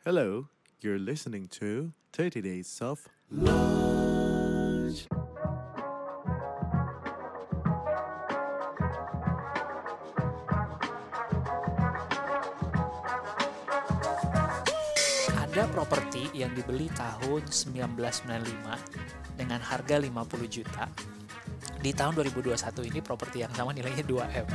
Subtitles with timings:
[0.00, 0.48] Hello,
[0.80, 5.04] you're listening to 30 Days of Lunch.
[15.36, 20.88] Ada properti yang dibeli tahun 1995 dengan harga 50 juta.
[21.76, 24.48] Di tahun 2021 ini properti yang sama nilainya 2M.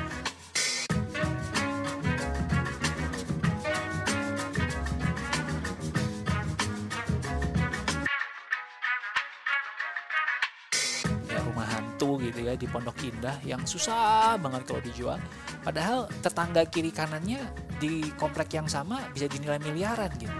[12.55, 15.20] Di Pondok Indah yang susah banget kalau dijual.
[15.63, 17.40] Padahal tetangga kiri kanannya
[17.80, 20.34] di komplek yang sama bisa dinilai miliaran gitu.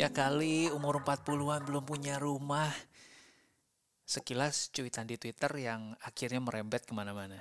[0.00, 2.72] Ya kali umur 40-an belum punya rumah.
[4.10, 7.38] Sekilas cuitan di Twitter yang akhirnya merembet ke mana-mana.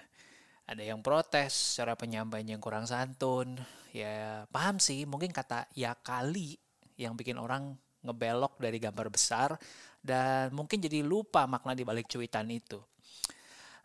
[0.70, 3.58] Ada yang protes, cara penyampaiannya yang kurang santun.
[3.90, 6.62] Ya paham sih, mungkin kata ya kali
[6.94, 7.74] yang bikin orang
[8.06, 9.58] ngebelok dari gambar besar.
[9.98, 12.78] Dan mungkin jadi lupa makna di balik cuitan itu.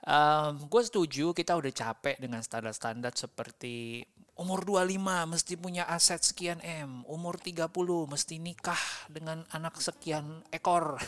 [0.04, 4.04] Um, gue setuju kita udah capek dengan standar-standar seperti
[4.34, 4.98] umur 25
[5.30, 7.70] mesti punya aset sekian M, umur 30
[8.10, 10.98] mesti nikah dengan anak sekian ekor.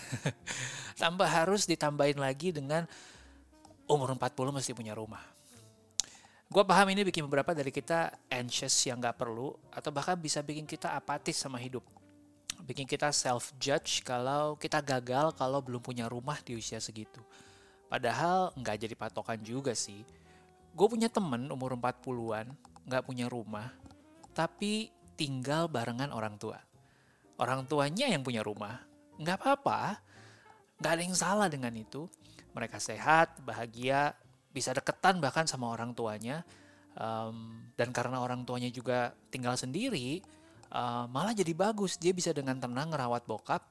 [1.02, 2.86] Tambah harus ditambahin lagi dengan
[3.90, 5.22] umur 40 mesti punya rumah.
[6.46, 10.62] Gue paham ini bikin beberapa dari kita anxious yang gak perlu atau bahkan bisa bikin
[10.62, 11.82] kita apatis sama hidup.
[12.62, 17.18] Bikin kita self-judge kalau kita gagal kalau belum punya rumah di usia segitu.
[17.86, 20.02] Padahal nggak jadi patokan juga sih.
[20.74, 22.50] Gue punya temen umur 40-an,
[22.86, 23.74] nggak punya rumah,
[24.32, 26.58] tapi tinggal barengan orang tua.
[27.36, 28.80] Orang tuanya yang punya rumah,
[29.20, 30.00] nggak apa-apa,
[30.80, 32.08] nggak ada yang salah dengan itu.
[32.56, 34.16] Mereka sehat, bahagia,
[34.48, 36.40] bisa deketan bahkan sama orang tuanya.
[36.96, 40.24] Um, dan karena orang tuanya juga tinggal sendiri,
[40.72, 42.00] uh, malah jadi bagus.
[42.00, 43.68] Dia bisa dengan tenang ngerawat bokap.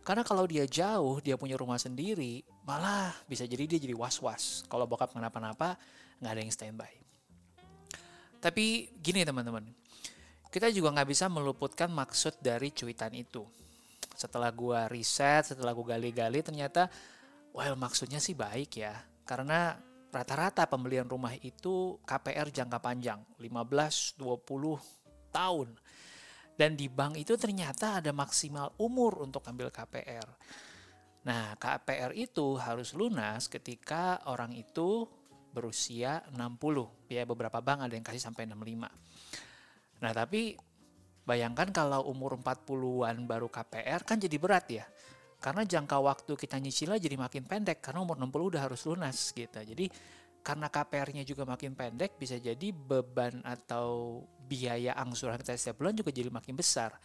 [0.00, 4.64] Karena kalau dia jauh, dia punya rumah sendiri, malah bisa jadi dia jadi was-was.
[4.66, 5.76] Kalau bokap kenapa-napa,
[6.18, 7.01] nggak ada yang standby.
[8.42, 9.62] Tapi gini teman-teman,
[10.50, 13.46] kita juga nggak bisa meluputkan maksud dari cuitan itu.
[14.18, 16.90] Setelah gua riset, setelah gua gali-gali, ternyata,
[17.54, 18.98] well maksudnya sih baik ya.
[19.22, 19.78] Karena
[20.10, 24.18] rata-rata pembelian rumah itu KPR jangka panjang, 15-20
[25.30, 25.78] tahun.
[26.52, 30.28] Dan di bank itu ternyata ada maksimal umur untuk ambil KPR.
[31.22, 35.06] Nah, KPR itu harus lunas ketika orang itu
[35.52, 37.12] berusia 60.
[37.12, 38.88] Ya, beberapa bank ada yang kasih sampai 65.
[40.02, 40.56] Nah, tapi
[41.22, 44.84] bayangkan kalau umur 40-an baru KPR kan jadi berat ya.
[45.42, 49.58] Karena jangka waktu kita nyicilnya jadi makin pendek karena umur 60 udah harus lunas gitu.
[49.58, 49.90] Jadi
[50.42, 56.10] karena KPR-nya juga makin pendek, bisa jadi beban atau biaya angsuran kita setiap bulan juga
[56.10, 56.98] jadi makin besar.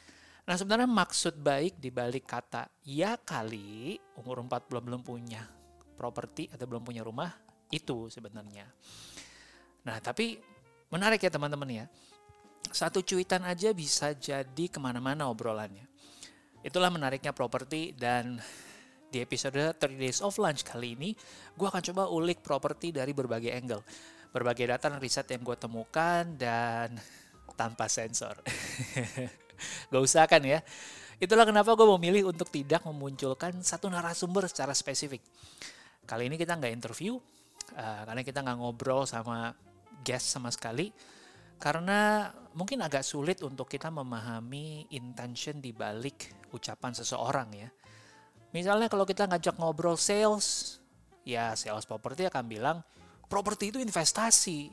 [0.48, 5.44] Nah sebenarnya maksud baik di balik kata ya kali umur 40 belum punya
[6.00, 8.68] properti atau belum punya rumah itu sebenarnya.
[9.88, 10.40] Nah tapi
[10.92, 11.86] menarik ya teman-teman ya.
[12.68, 15.88] Satu cuitan aja bisa jadi ke mana-mana obrolannya.
[16.66, 18.44] Itulah menariknya properti dan
[19.08, 21.16] di episode 30 Days of Lunch kali ini,
[21.56, 23.84] gue akan coba ulik properti dari berbagai angle.
[24.36, 27.00] Berbagai data dan riset yang gue temukan dan
[27.56, 28.36] tanpa sensor.
[29.92, 30.60] Gak usah kan ya.
[31.18, 35.24] Itulah kenapa gue memilih untuk tidak memunculkan satu narasumber secara spesifik.
[36.06, 37.18] Kali ini kita nggak interview,
[37.76, 39.54] uh, karena kita nggak ngobrol sama
[40.04, 40.90] guest sama sekali.
[41.58, 47.70] Karena mungkin agak sulit untuk kita memahami intention di balik ucapan seseorang ya
[48.56, 50.80] Misalnya kalau kita ngajak ngobrol sales,
[51.28, 52.78] ya sales properti akan bilang,
[53.28, 54.72] properti itu investasi.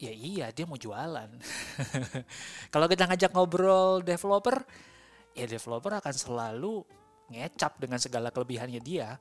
[0.00, 1.30] Ya iya, dia mau jualan.
[2.74, 4.64] kalau kita ngajak ngobrol developer,
[5.34, 6.82] ya developer akan selalu
[7.30, 9.18] ngecap dengan segala kelebihannya dia.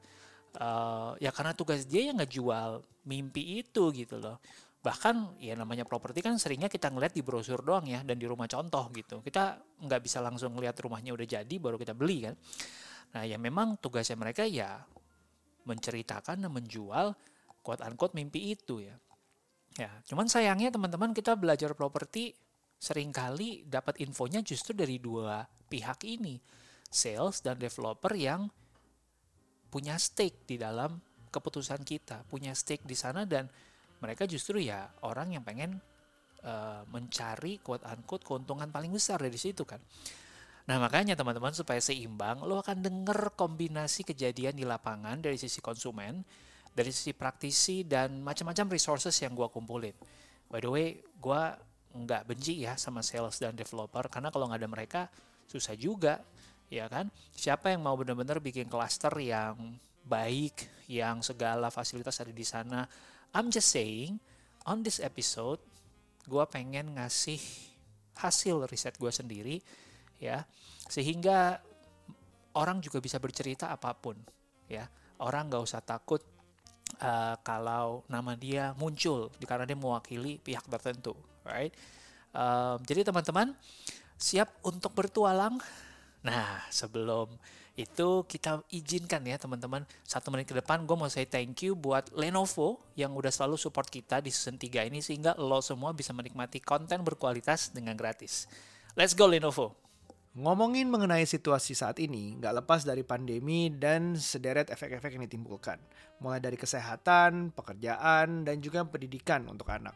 [0.52, 4.44] Uh, ya karena tugas dia yang ngejual mimpi itu gitu loh.
[4.82, 8.50] Bahkan ya namanya properti kan seringnya kita ngeliat di brosur doang ya dan di rumah
[8.52, 9.24] contoh gitu.
[9.24, 12.36] Kita nggak bisa langsung ngeliat rumahnya udah jadi baru kita beli kan.
[13.16, 14.84] Nah ya memang tugasnya mereka ya
[15.64, 17.14] menceritakan dan menjual
[17.62, 18.98] quote unquote mimpi itu ya.
[19.80, 22.36] Ya, cuman sayangnya teman-teman kita belajar properti
[22.76, 26.44] sering kali dapat infonya justru dari dua pihak ini,
[26.92, 28.52] sales dan developer yang
[29.72, 31.00] punya stake di dalam
[31.32, 33.48] keputusan kita, punya stake di sana dan
[34.04, 35.80] mereka justru ya orang yang pengen
[36.44, 39.80] uh, mencari quote unquote keuntungan paling besar dari situ kan.
[40.68, 46.22] Nah makanya teman-teman supaya seimbang, lo akan denger kombinasi kejadian di lapangan dari sisi konsumen,
[46.72, 49.96] dari sisi praktisi, dan macam-macam resources yang gue kumpulin.
[50.52, 51.42] By the way, gue
[51.92, 55.02] nggak benci ya sama sales dan developer, karena kalau nggak ada mereka,
[55.50, 56.22] susah juga,
[56.72, 57.12] ya kan?
[57.36, 59.76] Siapa yang mau benar-benar bikin cluster yang
[60.08, 62.88] baik, yang segala fasilitas ada di sana?
[63.36, 64.16] I'm just saying,
[64.64, 65.60] on this episode,
[66.26, 67.40] gue pengen ngasih
[68.16, 69.60] hasil riset gue sendiri,
[70.22, 70.46] ya
[70.86, 71.58] sehingga
[72.54, 74.14] orang juga bisa bercerita apa pun
[74.70, 74.86] ya
[75.24, 76.22] orang nggak usah takut
[77.02, 81.74] uh, kalau nama dia muncul karena dia mewakili pihak tertentu right
[82.38, 83.58] um, jadi teman-teman
[84.20, 85.58] siap untuk bertualang
[86.22, 87.34] nah sebelum
[87.80, 92.12] itu kita izinkan ya teman-teman satu menit ke depan gue mau say thank you buat
[92.14, 96.62] Lenovo yang udah selalu support kita di season 3 ini sehingga lo semua bisa menikmati
[96.62, 98.46] konten berkualitas dengan gratis
[98.94, 99.82] let's go Lenovo
[100.32, 105.76] Ngomongin mengenai situasi saat ini, nggak lepas dari pandemi dan sederet efek-efek yang ditimbulkan.
[106.24, 109.92] Mulai dari kesehatan, pekerjaan, dan juga pendidikan untuk anak.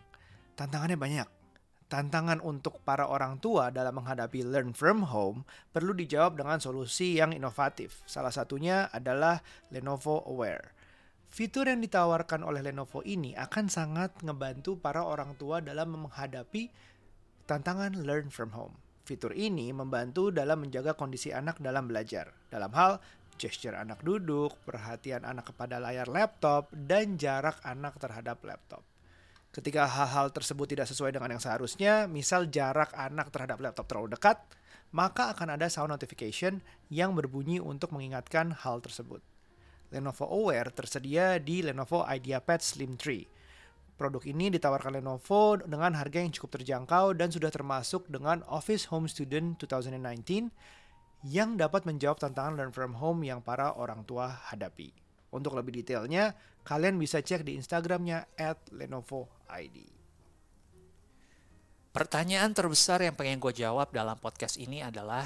[0.59, 1.44] Tantangannya banyak.
[1.85, 7.29] Tantangan untuk para orang tua dalam menghadapi learn from home perlu dijawab dengan solusi yang
[7.29, 8.01] inovatif.
[8.09, 10.73] Salah satunya adalah Lenovo Aware.
[11.29, 16.73] Fitur yang ditawarkan oleh Lenovo ini akan sangat ngebantu para orang tua dalam menghadapi
[17.45, 18.73] tantangan learn from home.
[19.05, 22.97] Fitur ini membantu dalam menjaga kondisi anak dalam belajar, dalam hal
[23.37, 28.94] gesture anak duduk, perhatian anak kepada layar laptop, dan jarak anak terhadap laptop.
[29.55, 34.35] Ketika hal-hal tersebut tidak sesuai dengan yang seharusnya, misal jarak anak terhadap laptop terlalu dekat,
[34.91, 36.59] maka akan ada sound notification
[36.91, 39.23] yang berbunyi untuk mengingatkan hal tersebut.
[39.95, 46.35] Lenovo Aware tersedia di Lenovo IdeaPad Slim 3 Produk ini ditawarkan Lenovo dengan harga yang
[46.35, 50.51] cukup terjangkau dan sudah termasuk dengan Office Home Student 2019
[51.23, 54.91] yang dapat menjawab tantangan learn from home yang para orang tua hadapi.
[55.31, 56.35] Untuk lebih detailnya,
[56.65, 59.29] kalian bisa cek di Instagramnya at Lenovo.
[61.95, 65.23] Pertanyaan terbesar yang pengen gue jawab dalam podcast ini adalah,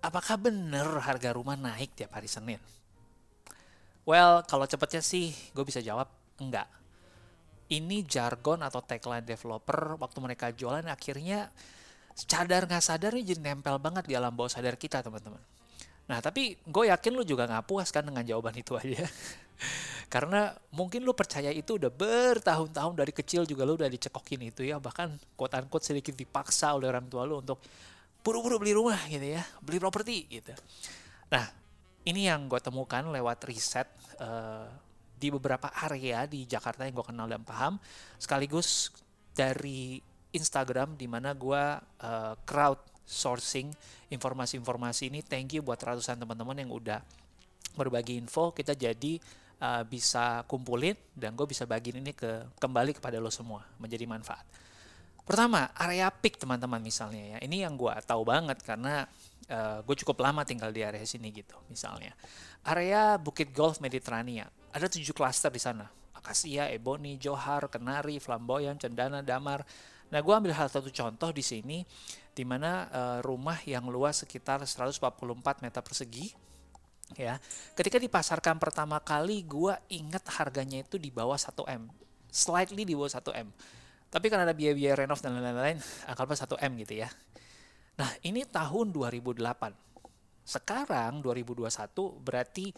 [0.00, 2.62] apakah benar harga rumah naik tiap hari Senin?
[4.08, 6.08] Well, kalau cepetnya sih gue bisa jawab
[6.40, 6.70] enggak
[7.70, 11.50] ini jargon atau tagline developer waktu mereka jualan akhirnya
[12.14, 15.42] sadar nggak sadar ini jadi nempel banget di alam bawah sadar kita teman-teman.
[16.06, 19.02] Nah tapi gue yakin lu juga nggak puas kan dengan jawaban itu aja.
[20.06, 24.78] Karena mungkin lu percaya itu udah bertahun-tahun dari kecil juga lu udah dicekokin itu ya.
[24.78, 27.58] Bahkan quote unquote sedikit dipaksa oleh orang tua lu untuk
[28.22, 29.42] buru-buru beli rumah gitu ya.
[29.60, 30.54] Beli properti gitu.
[31.30, 31.46] Nah
[32.06, 33.90] ini yang gue temukan lewat riset
[34.22, 34.70] uh,
[35.16, 37.80] di beberapa area di Jakarta yang gue kenal dan paham
[38.20, 38.94] sekaligus
[39.34, 39.98] dari
[40.30, 43.72] Instagram di mana gue uh, crowd sourcing
[44.12, 47.00] informasi-informasi ini thank you buat ratusan teman-teman yang udah
[47.74, 49.18] berbagi info kita jadi
[49.60, 54.44] uh, bisa kumpulin dan gue bisa bagiin ini ke kembali kepada lo semua menjadi manfaat
[55.26, 59.04] pertama area peak teman-teman misalnya ya ini yang gue tahu banget karena
[59.50, 62.14] uh, gue cukup lama tinggal di area sini gitu misalnya
[62.62, 65.88] area Bukit Golf Mediterania ada tujuh klaster di sana.
[66.12, 69.64] Akasia, Ebony, Johar, Kenari, Flamboyan, Cendana, Damar.
[70.12, 71.80] Nah, gue ambil hal satu contoh di sini,
[72.36, 76.36] di mana uh, rumah yang luas sekitar 144 meter persegi,
[77.14, 77.38] ya.
[77.78, 81.86] Ketika dipasarkan pertama kali, gue ingat harganya itu di bawah 1 m,
[82.26, 83.48] slightly di bawah 1 m.
[84.10, 85.78] Tapi karena ada biaya-biaya renov dan lain-lain,
[86.10, 87.08] anggaplah 1 m gitu ya.
[87.96, 89.38] Nah, ini tahun 2008.
[90.46, 91.70] Sekarang 2021
[92.22, 92.70] berarti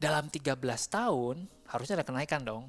[0.00, 0.56] dalam 13
[0.88, 2.64] tahun harusnya ada kenaikan dong.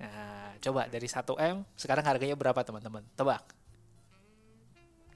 [0.00, 3.04] Nah, coba dari 1M sekarang harganya berapa teman-teman?
[3.16, 3.52] Tebak.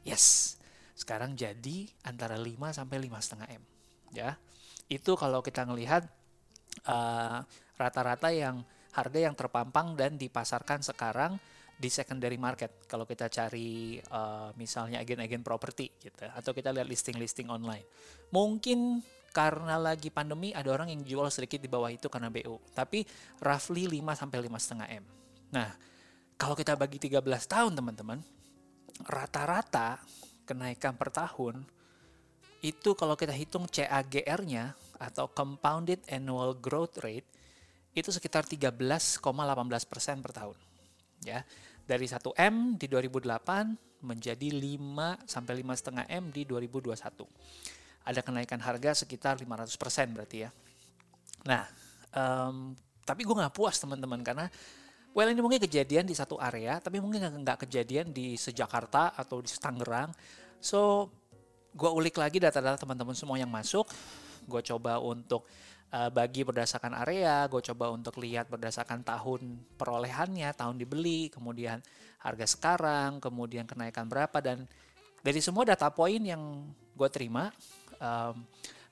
[0.04, 0.56] Yes.
[0.92, 3.62] Sekarang jadi antara 5 sampai 5,5 M.
[4.12, 4.36] Ya.
[4.88, 6.04] Itu kalau kita ngelihat
[6.84, 7.38] rata eh,
[7.74, 8.62] rata-rata yang
[8.94, 11.34] harga yang terpampang dan dipasarkan sekarang
[11.74, 17.50] di secondary market kalau kita cari uh, misalnya agen-agen properti gitu atau kita lihat listing-listing
[17.50, 17.82] online
[18.30, 19.02] mungkin
[19.34, 22.70] karena lagi pandemi ada orang yang jual sedikit di bawah itu karena BU.
[22.70, 23.02] Tapi
[23.42, 25.04] roughly 5 sampai 5,5 M.
[25.50, 25.74] Nah,
[26.38, 27.18] kalau kita bagi 13
[27.50, 28.22] tahun teman-teman,
[29.02, 29.98] rata-rata
[30.46, 31.66] kenaikan per tahun
[32.64, 37.28] itu kalau kita hitung CAGR-nya atau compounded annual growth rate
[37.92, 39.20] itu sekitar 13,18%
[40.24, 40.56] per tahun.
[41.22, 41.44] Ya.
[41.84, 47.28] Dari 1 M di 2008 menjadi 5 sampai 5,5 M di 2021
[48.04, 50.50] ada kenaikan harga sekitar 500% berarti ya.
[51.48, 51.64] Nah,
[52.12, 54.46] um, tapi gue nggak puas teman-teman karena
[55.16, 59.48] well ini mungkin kejadian di satu area, tapi mungkin nggak kejadian di sejakarta atau di
[59.48, 60.12] Tangerang.
[60.60, 61.08] So
[61.74, 63.90] gue ulik lagi data-data teman-teman semua yang masuk.
[64.46, 65.44] Gue coba untuk
[65.90, 71.82] uh, bagi berdasarkan area, gue coba untuk lihat berdasarkan tahun perolehannya, tahun dibeli, kemudian
[72.22, 74.64] harga sekarang, kemudian kenaikan berapa dan
[75.24, 77.50] dari semua data poin yang gue terima,
[77.98, 78.36] um,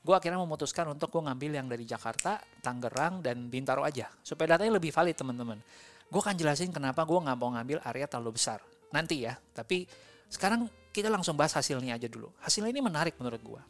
[0.03, 4.81] gue akhirnya memutuskan untuk gue ngambil yang dari Jakarta, Tangerang, dan Bintaro aja supaya datanya
[4.81, 5.63] lebih valid teman-teman.
[6.11, 8.59] Gue akan jelasin kenapa gue nggak mau ngambil area terlalu besar
[8.93, 9.37] nanti ya.
[9.37, 9.87] Tapi
[10.33, 10.65] sekarang
[10.97, 12.33] kita langsung bahas hasilnya aja dulu.
[12.41, 13.63] Hasilnya ini menarik menurut gue.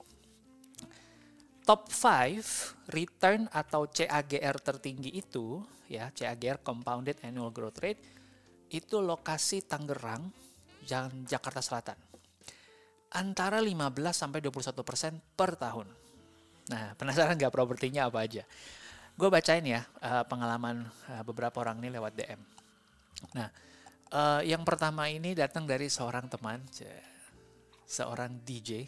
[1.66, 8.02] Top 5 return atau CAGR tertinggi itu ya CAGR Compounded Annual Growth Rate
[8.70, 10.30] itu lokasi Tangerang
[10.86, 11.98] dan Jakarta Selatan
[13.12, 15.86] antara 15 sampai 21 persen per tahun.
[16.72, 18.42] Nah, penasaran nggak propertinya apa aja?
[19.12, 22.40] Gue bacain ya uh, pengalaman uh, beberapa orang ini lewat DM.
[23.36, 23.52] Nah,
[24.12, 26.60] uh, yang pertama ini datang dari seorang teman,
[27.88, 28.86] seorang DJ.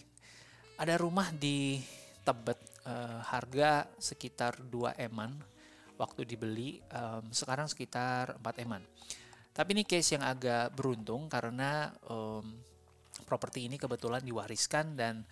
[0.78, 1.80] Ada rumah di
[2.24, 5.36] Tebet, uh, harga sekitar 2 eman
[6.00, 8.82] waktu dibeli, um, sekarang sekitar 4 eman.
[9.54, 12.42] Tapi ini case yang agak beruntung karena um,
[13.22, 15.22] properti ini kebetulan diwariskan dan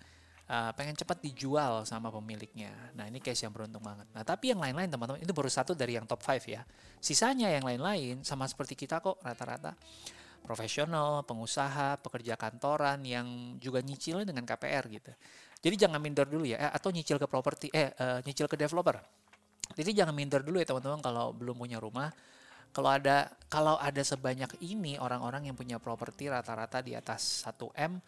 [0.53, 2.69] uh, pengen cepat dijual sama pemiliknya.
[2.93, 4.05] Nah ini case yang beruntung banget.
[4.13, 6.61] Nah tapi yang lain-lain teman-teman itu baru satu dari yang top 5 ya.
[7.01, 9.73] Sisanya yang lain-lain sama seperti kita kok rata-rata
[10.45, 15.11] profesional, pengusaha, pekerja kantoran yang juga nyicil dengan KPR gitu.
[15.63, 18.99] Jadi jangan minder dulu ya, eh, atau nyicil ke properti, eh uh, nyicil ke developer.
[19.73, 22.11] Jadi jangan minder dulu ya teman-teman kalau belum punya rumah
[22.73, 28.01] kalau ada kalau ada sebanyak ini orang-orang yang punya properti rata-rata di atas 1 M,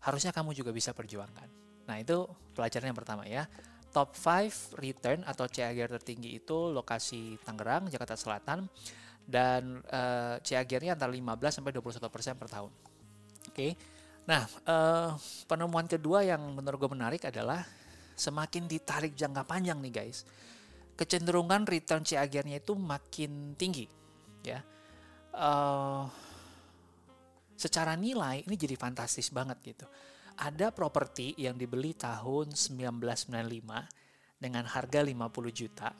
[0.00, 1.67] harusnya kamu juga bisa perjuangkan.
[1.88, 3.48] Nah, itu pelajaran yang pertama ya.
[3.88, 8.68] Top 5 return atau CAGR tertinggi itu lokasi Tangerang, Jakarta Selatan
[9.24, 12.70] dan uh, CAGR-nya antara 15 sampai 21% persen per tahun.
[13.48, 13.56] Oke.
[13.56, 13.72] Okay.
[14.28, 15.16] Nah, uh,
[15.48, 17.64] penemuan kedua yang menurut gue menarik adalah
[18.18, 20.26] semakin ditarik jangka panjang nih guys
[20.98, 23.86] kecenderungan return CAGR-nya itu makin tinggi
[24.42, 24.58] ya
[25.38, 26.02] uh,
[27.54, 29.86] secara nilai ini jadi fantastis banget gitu
[30.38, 35.18] ada properti yang dibeli tahun 1995 dengan harga 50
[35.50, 35.90] juta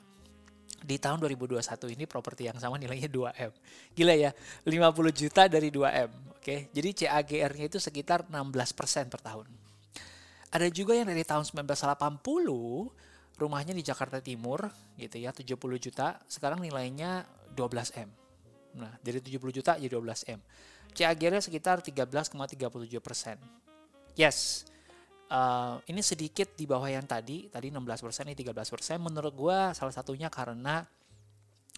[0.79, 1.59] di tahun 2021
[1.99, 3.51] ini properti yang sama nilainya 2M.
[3.91, 4.31] Gila ya,
[4.63, 6.39] 50 juta dari 2M.
[6.39, 9.47] Oke, jadi CAGR-nya itu sekitar 16% per tahun.
[10.55, 12.23] Ada juga yang dari tahun 1980
[13.39, 14.67] rumahnya di Jakarta Timur
[14.99, 17.23] gitu ya 70 juta sekarang nilainya
[17.55, 18.09] 12 m
[18.75, 20.39] nah dari 70 juta jadi 12 m
[20.91, 22.59] CAGR-nya sekitar 13,37
[22.99, 23.39] persen
[24.15, 24.65] yes.
[25.29, 28.97] Uh, ini sedikit di bawah yang tadi tadi 16 persen ini 13 persen.
[28.97, 30.81] Menurut gue salah satunya karena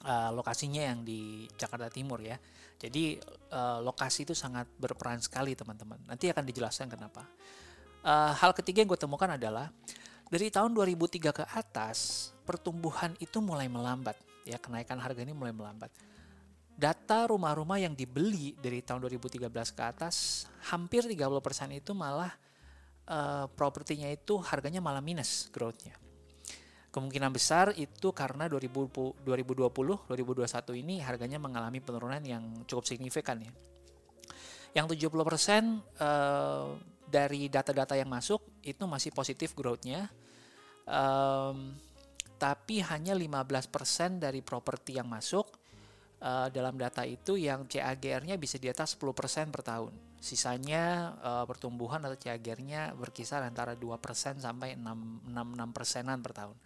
[0.08, 2.40] uh, lokasinya yang di Jakarta Timur ya.
[2.82, 3.20] Jadi
[3.54, 6.00] uh, lokasi itu sangat berperan sekali teman-teman.
[6.08, 7.28] Nanti akan dijelaskan kenapa.
[8.02, 9.70] Uh, hal ketiga yang gue temukan adalah
[10.32, 14.16] dari tahun 2003 ke atas, pertumbuhan itu mulai melambat.
[14.48, 15.92] Ya, kenaikan harga ini mulai melambat.
[16.82, 22.34] Data rumah-rumah yang dibeli dari tahun 2013 ke atas, hampir 30% itu malah
[23.06, 25.94] uh, propertinya itu harganya malah minus growth-nya.
[26.90, 33.54] Kemungkinan besar itu karena 2020, 2021 ini harganya mengalami penurunan yang cukup signifikan ya.
[34.74, 40.10] Yang 70% uh, dari data-data yang masuk itu masih positif growth-nya.
[42.42, 45.61] Tapi hanya 15% dari properti yang masuk
[46.22, 49.94] uh, dalam data itu yang CAGR-nya bisa di atas 10% per tahun.
[50.22, 56.58] Sisanya uh, pertumbuhan atau CAGR-nya berkisar antara 2% sampai 6, 6, 6 persenan per tahun.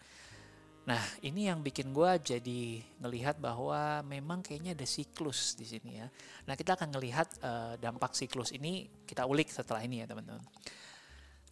[0.86, 6.08] Nah, ini yang bikin gue jadi ngelihat bahwa memang kayaknya ada siklus di sini ya.
[6.46, 10.46] Nah, kita akan ngelihat uh, dampak siklus ini kita ulik setelah ini ya teman-teman.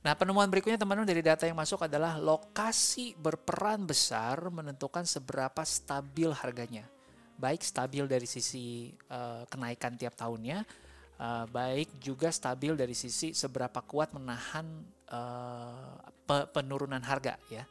[0.03, 6.29] Nah, penemuan berikutnya teman-teman dari data yang masuk adalah lokasi berperan besar menentukan seberapa stabil
[6.29, 6.85] harganya.
[7.37, 10.63] Baik stabil dari sisi uh, kenaikan tiap tahunnya,
[11.19, 14.65] uh, baik juga stabil dari sisi seberapa kuat menahan
[15.11, 15.97] uh,
[16.27, 17.65] penurunan harga ya.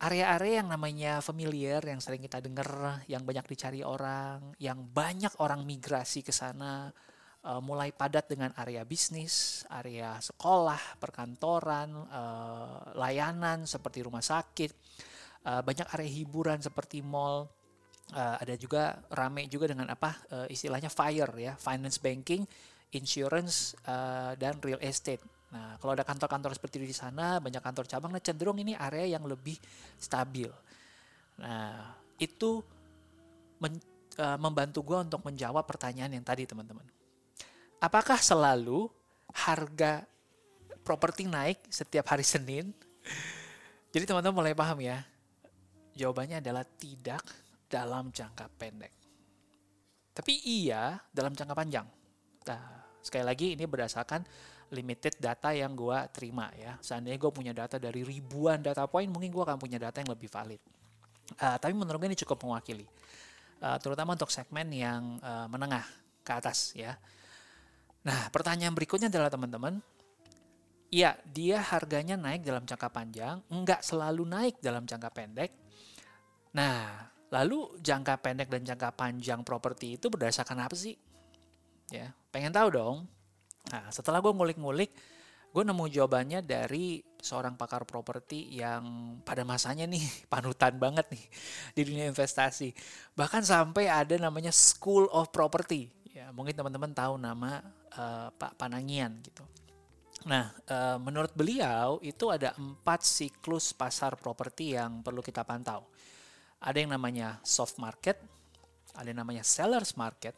[0.00, 5.60] Area-area yang namanya familiar yang sering kita dengar, yang banyak dicari orang, yang banyak orang
[5.68, 6.88] migrasi ke sana,
[7.44, 14.72] uh, mulai padat dengan area bisnis, area sekolah, perkantoran, uh, layanan seperti rumah sakit,
[15.44, 17.48] uh, banyak area hiburan seperti mall,
[18.14, 22.46] uh, ada juga rame juga dengan apa uh, istilahnya fire ya, finance banking,
[22.94, 28.14] insurance uh, dan real estate Nah, kalau ada kantor-kantor seperti di sana, banyak kantor cabang,
[28.14, 29.58] nah cenderung ini area yang lebih
[29.98, 30.46] stabil.
[31.42, 31.90] Nah,
[32.22, 32.62] itu
[33.58, 33.74] men,
[34.38, 36.86] membantu gue untuk menjawab pertanyaan yang tadi, teman-teman.
[37.82, 38.86] Apakah selalu
[39.34, 40.06] harga
[40.86, 42.70] properti naik setiap hari Senin?
[43.90, 45.02] Jadi teman-teman mulai paham ya.
[45.98, 47.26] Jawabannya adalah tidak
[47.70, 48.92] dalam jangka pendek.
[50.10, 51.86] Tapi iya dalam jangka panjang.
[52.50, 52.62] Nah,
[52.98, 54.26] sekali lagi ini berdasarkan
[54.74, 56.74] limited data yang gue terima ya.
[56.82, 60.26] Seandainya gue punya data dari ribuan data point, mungkin gue akan punya data yang lebih
[60.26, 60.58] valid.
[61.38, 62.90] Uh, tapi menurut gue ini cukup mewakili,
[63.62, 65.86] uh, terutama untuk segmen yang uh, menengah
[66.26, 66.98] ke atas ya.
[68.02, 69.78] Nah, pertanyaan berikutnya adalah teman-teman,
[70.90, 75.54] ya dia harganya naik dalam jangka panjang, enggak selalu naik dalam jangka pendek.
[76.50, 80.98] Nah, lalu jangka pendek dan jangka panjang properti itu berdasarkan apa sih?
[81.90, 82.96] Ya, pengen tahu dong.
[83.70, 84.90] Nah, setelah gue ngulik-ngulik,
[85.50, 91.24] gue nemu jawabannya dari seorang pakar properti yang pada masanya nih panutan banget nih
[91.74, 92.74] di dunia investasi.
[93.14, 95.90] Bahkan sampai ada namanya School of Property.
[96.10, 97.62] Ya, mungkin teman-teman tahu nama
[97.94, 99.46] uh, Pak Panangian gitu.
[100.26, 105.88] Nah, uh, menurut beliau itu ada empat siklus pasar properti yang perlu kita pantau.
[106.60, 108.20] Ada yang namanya soft market,
[108.92, 110.36] ada yang namanya sellers market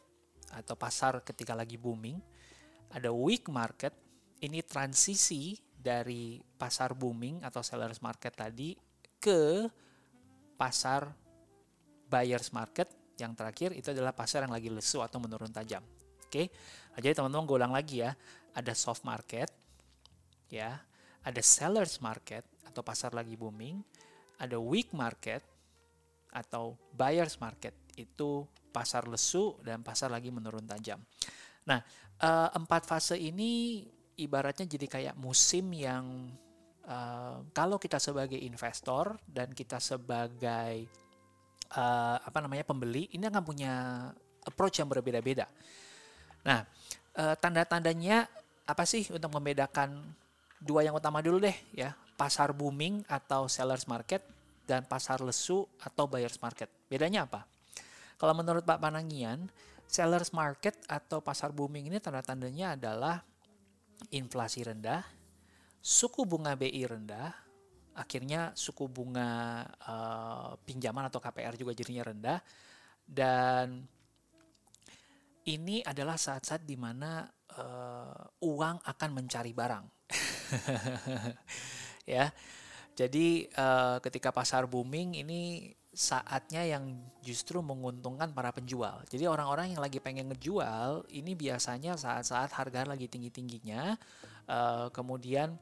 [0.55, 2.15] atau pasar ketika lagi booming,
[2.95, 3.91] ada weak market,
[4.39, 8.71] ini transisi dari pasar booming atau sellers market tadi
[9.19, 9.67] ke
[10.55, 11.11] pasar
[12.07, 12.87] buyers market.
[13.19, 15.83] Yang terakhir itu adalah pasar yang lagi lesu atau menurun tajam.
[16.23, 16.49] Oke,
[16.95, 18.15] nah, jadi teman-teman gue ulang lagi ya,
[18.57, 19.51] ada soft market,
[20.49, 20.81] ya,
[21.21, 23.83] ada sellers market atau pasar lagi booming,
[24.41, 25.45] ada weak market
[26.33, 30.97] atau buyers market itu pasar lesu dan pasar lagi menurun tajam.
[31.69, 31.79] Nah,
[32.25, 33.85] uh, empat fase ini
[34.17, 36.33] ibaratnya jadi kayak musim yang
[36.89, 40.89] uh, kalau kita sebagai investor dan kita sebagai
[41.77, 43.73] uh, apa namanya pembeli ini akan punya
[44.43, 45.47] approach yang berbeda-beda.
[46.43, 46.67] Nah,
[47.13, 48.27] tanda-tandanya
[48.67, 50.03] apa sih untuk membedakan
[50.59, 54.32] dua yang utama dulu deh ya, pasar booming atau sellers market
[54.63, 56.71] dan pasar lesu atau buyers market.
[56.87, 57.43] Bedanya apa?
[58.15, 59.51] Kalau menurut Pak Panangian,
[59.87, 63.19] sellers market atau pasar booming ini tanda-tandanya adalah
[64.09, 65.03] inflasi rendah,
[65.83, 67.29] suku bunga BI rendah,
[67.93, 72.39] akhirnya suku bunga uh, pinjaman atau KPR juga jadinya rendah
[73.05, 73.85] dan
[75.43, 77.27] ini adalah saat-saat di mana
[77.59, 79.85] uh, uang akan mencari barang.
[82.15, 82.31] ya.
[82.93, 89.05] Jadi uh, ketika pasar booming ini saatnya yang justru menguntungkan para penjual.
[89.05, 93.93] Jadi orang-orang yang lagi pengen ngejual ini biasanya saat-saat harga lagi tinggi-tingginya,
[94.49, 95.53] uh, kemudian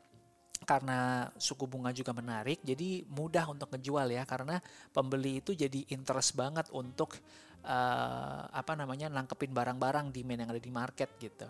[0.64, 4.62] karena suku bunga juga menarik, jadi mudah untuk ngejual ya karena
[4.94, 7.18] pembeli itu jadi interest banget untuk
[7.66, 11.50] uh, apa namanya nangkepin barang-barang demand yang ada di market gitu.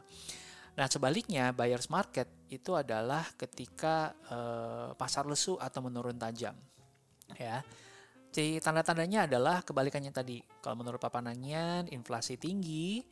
[0.72, 6.56] Nah sebaliknya buyers market itu adalah ketika uh, pasar lesu atau menurun tajam,
[7.36, 7.64] ya.
[8.32, 10.40] Jadi tanda-tandanya adalah kebalikannya tadi.
[10.64, 13.04] Kalau menurut papanannya inflasi tinggi,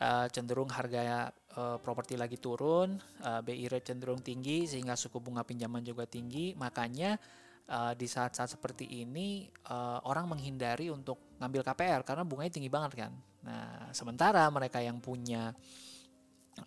[0.00, 1.28] uh, cenderung harga
[1.60, 6.56] uh, properti lagi turun, BI rate cenderung tinggi sehingga suku bunga pinjaman juga tinggi.
[6.56, 7.20] Makanya
[7.68, 12.92] uh, di saat-saat seperti ini uh, orang menghindari untuk ngambil KPR karena bunganya tinggi banget
[12.96, 13.12] kan.
[13.46, 15.54] Nah, sementara mereka yang punya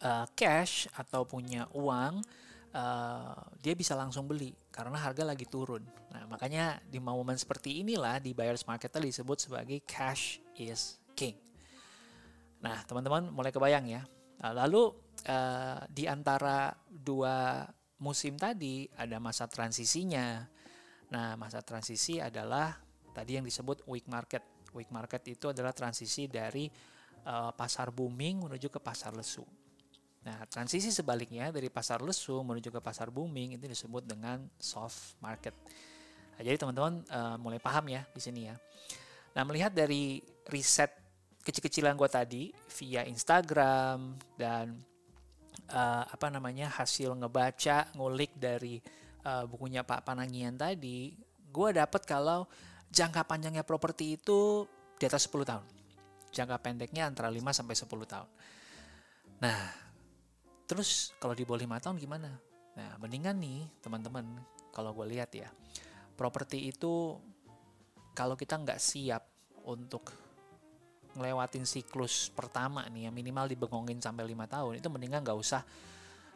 [0.02, 2.22] uh, cash atau punya uang
[2.74, 5.82] uh, dia bisa langsung beli karena harga lagi turun.
[6.14, 11.38] Nah, makanya di momen seperti inilah di buyers market disebut sebagai cash is king.
[12.60, 14.02] Nah, teman-teman mulai kebayang ya.
[14.40, 14.92] Nah, lalu
[15.28, 17.64] uh, di antara dua
[18.00, 20.48] musim tadi ada masa transisinya.
[21.10, 22.72] Nah, masa transisi adalah
[23.12, 24.44] tadi yang disebut weak market.
[24.72, 26.70] Weak market itu adalah transisi dari
[27.26, 29.44] uh, pasar booming menuju ke pasar lesu.
[30.20, 35.56] Nah, transisi sebaliknya dari pasar lesu menuju ke pasar booming itu disebut dengan soft market.
[36.36, 38.56] Nah, jadi teman-teman uh, mulai paham ya di sini ya.
[39.36, 40.20] Nah, melihat dari
[40.52, 40.92] riset
[41.40, 44.76] kecil-kecilan gue tadi via Instagram dan
[45.72, 48.84] uh, apa namanya hasil ngebaca ngulik dari
[49.24, 51.16] uh, bukunya Pak Panangian tadi,
[51.48, 52.44] gue dapet kalau
[52.92, 54.68] jangka panjangnya properti itu
[55.00, 55.66] di atas 10 tahun.
[56.30, 58.30] Jangka pendeknya antara 5 sampai 10 tahun.
[59.40, 59.89] Nah,
[60.70, 62.30] Terus kalau di bawah lima tahun gimana?
[62.78, 64.38] Nah, mendingan nih teman-teman
[64.70, 65.50] kalau gue lihat ya,
[66.14, 67.18] properti itu
[68.14, 69.26] kalau kita nggak siap
[69.66, 70.14] untuk
[71.18, 75.66] ngelewatin siklus pertama nih, yang minimal dibengongin sampai lima tahun, itu mendingan nggak usah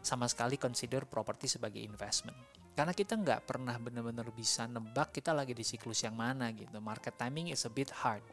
[0.02, 2.36] sama sekali consider properti sebagai investment.
[2.74, 6.82] Karena kita nggak pernah benar-benar bisa nebak kita lagi di siklus yang mana gitu.
[6.82, 8.26] Market timing is a bit hard,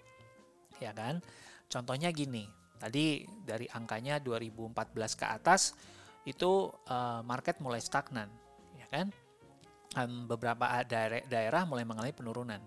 [0.81, 1.21] ya kan?
[1.69, 2.49] Contohnya gini,
[2.81, 5.77] Tadi dari angkanya 2014 ke atas
[6.25, 8.33] itu uh, market mulai stagnan,
[8.81, 9.13] ya kan?
[10.01, 12.61] Um, beberapa daerah, daerah mulai mengalami penurunan.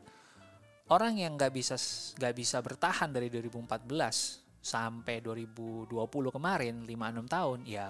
[0.93, 1.73] Orang yang nggak bisa
[2.19, 5.89] nggak bisa bertahan dari 2014 sampai 2020
[6.29, 7.89] kemarin 5-6 tahun, ya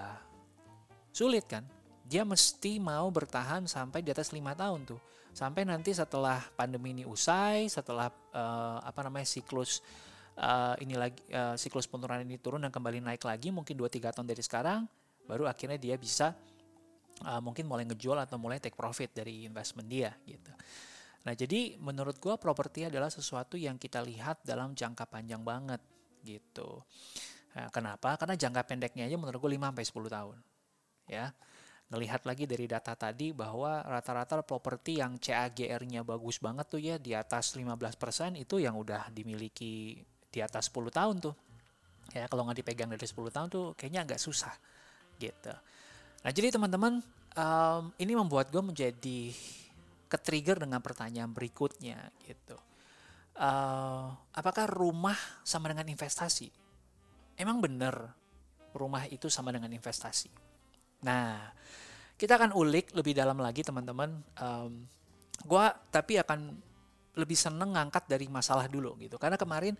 [1.11, 1.67] sulit kan?
[2.07, 5.01] Dia mesti mau bertahan sampai di atas lima tahun tuh,
[5.35, 9.83] sampai nanti setelah pandemi ini usai, setelah uh, apa namanya siklus
[10.37, 14.27] uh, ini lagi uh, siklus penurunan ini turun dan kembali naik lagi mungkin 2-3 tahun
[14.27, 14.85] dari sekarang
[15.29, 16.35] baru akhirnya dia bisa
[17.23, 20.51] uh, mungkin mulai ngejual atau mulai take profit dari investment dia gitu.
[21.23, 25.79] Nah jadi menurut gue properti adalah sesuatu yang kita lihat dalam jangka panjang banget
[26.23, 26.83] gitu.
[27.53, 28.17] Nah, kenapa?
[28.17, 30.37] Karena jangka pendeknya aja menurut gue 5 sampai 10 tahun.
[31.05, 31.25] Ya.
[31.93, 37.13] Ngelihat lagi dari data tadi bahwa rata-rata properti yang CAGR-nya bagus banget tuh ya di
[37.13, 40.01] atas 15% itu yang udah dimiliki
[40.33, 41.35] di atas 10 tahun tuh.
[42.17, 44.53] Ya, kalau nggak dipegang dari 10 tahun tuh kayaknya agak susah
[45.21, 45.53] gitu.
[46.25, 46.99] Nah, jadi teman-teman,
[47.37, 49.31] um, ini membuat gue menjadi
[50.09, 52.57] ke-trigger dengan pertanyaan berikutnya gitu.
[53.33, 56.53] Uh, apakah rumah sama dengan investasi?
[57.33, 57.93] Emang bener
[58.77, 60.29] rumah itu sama dengan investasi?
[61.01, 61.49] Nah,
[62.13, 64.21] kita akan ulik lebih dalam lagi teman-teman.
[64.37, 64.85] Um,
[65.43, 66.53] gue tapi akan
[67.13, 69.17] lebih seneng ngangkat dari masalah dulu gitu.
[69.17, 69.73] Karena kemarin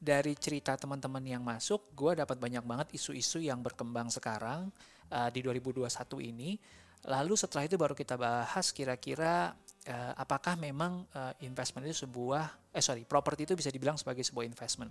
[0.00, 4.72] dari cerita teman-teman yang masuk, gue dapat banyak banget isu-isu yang berkembang sekarang
[5.12, 5.84] uh, di 2021
[6.24, 6.56] ini.
[7.04, 9.52] Lalu setelah itu baru kita bahas kira-kira
[9.88, 14.48] uh, apakah memang uh, investment itu sebuah, eh sorry, properti itu bisa dibilang sebagai sebuah
[14.48, 14.88] investment.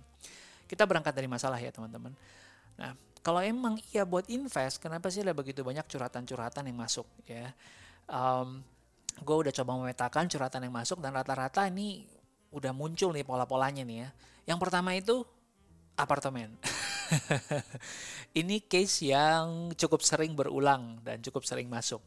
[0.70, 2.14] Kita berangkat dari masalah ya teman-teman.
[2.78, 7.50] Nah, kalau emang iya buat invest, kenapa sih ada begitu banyak curhatan-curhatan yang masuk ya?
[8.06, 8.62] Um,
[9.20, 12.06] gue udah coba memetakan curhatan yang masuk dan rata-rata ini
[12.50, 14.08] udah muncul nih pola-polanya nih ya.
[14.44, 15.24] Yang pertama itu
[15.96, 16.56] apartemen.
[18.40, 22.00] Ini case yang cukup sering berulang dan cukup sering masuk.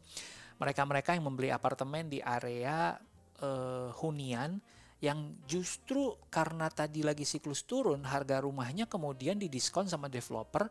[0.58, 2.96] Mereka-mereka yang membeli apartemen di area
[3.42, 4.62] uh, hunian
[5.02, 10.64] yang justru karena tadi lagi siklus turun harga rumahnya kemudian didiskon sama developer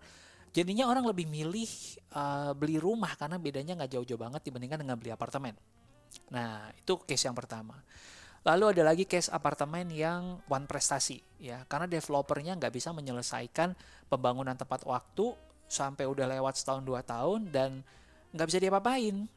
[0.49, 1.69] jadinya orang lebih milih
[2.13, 5.53] uh, beli rumah karena bedanya nggak jauh-jauh banget dibandingkan dengan beli apartemen.
[6.29, 7.77] Nah itu case yang pertama.
[8.43, 13.71] Lalu ada lagi case apartemen yang one prestasi ya, karena developernya nggak bisa menyelesaikan
[14.11, 15.31] pembangunan tepat waktu
[15.63, 17.79] sampai udah lewat setahun dua tahun dan
[18.35, 19.31] nggak bisa diapa-apain.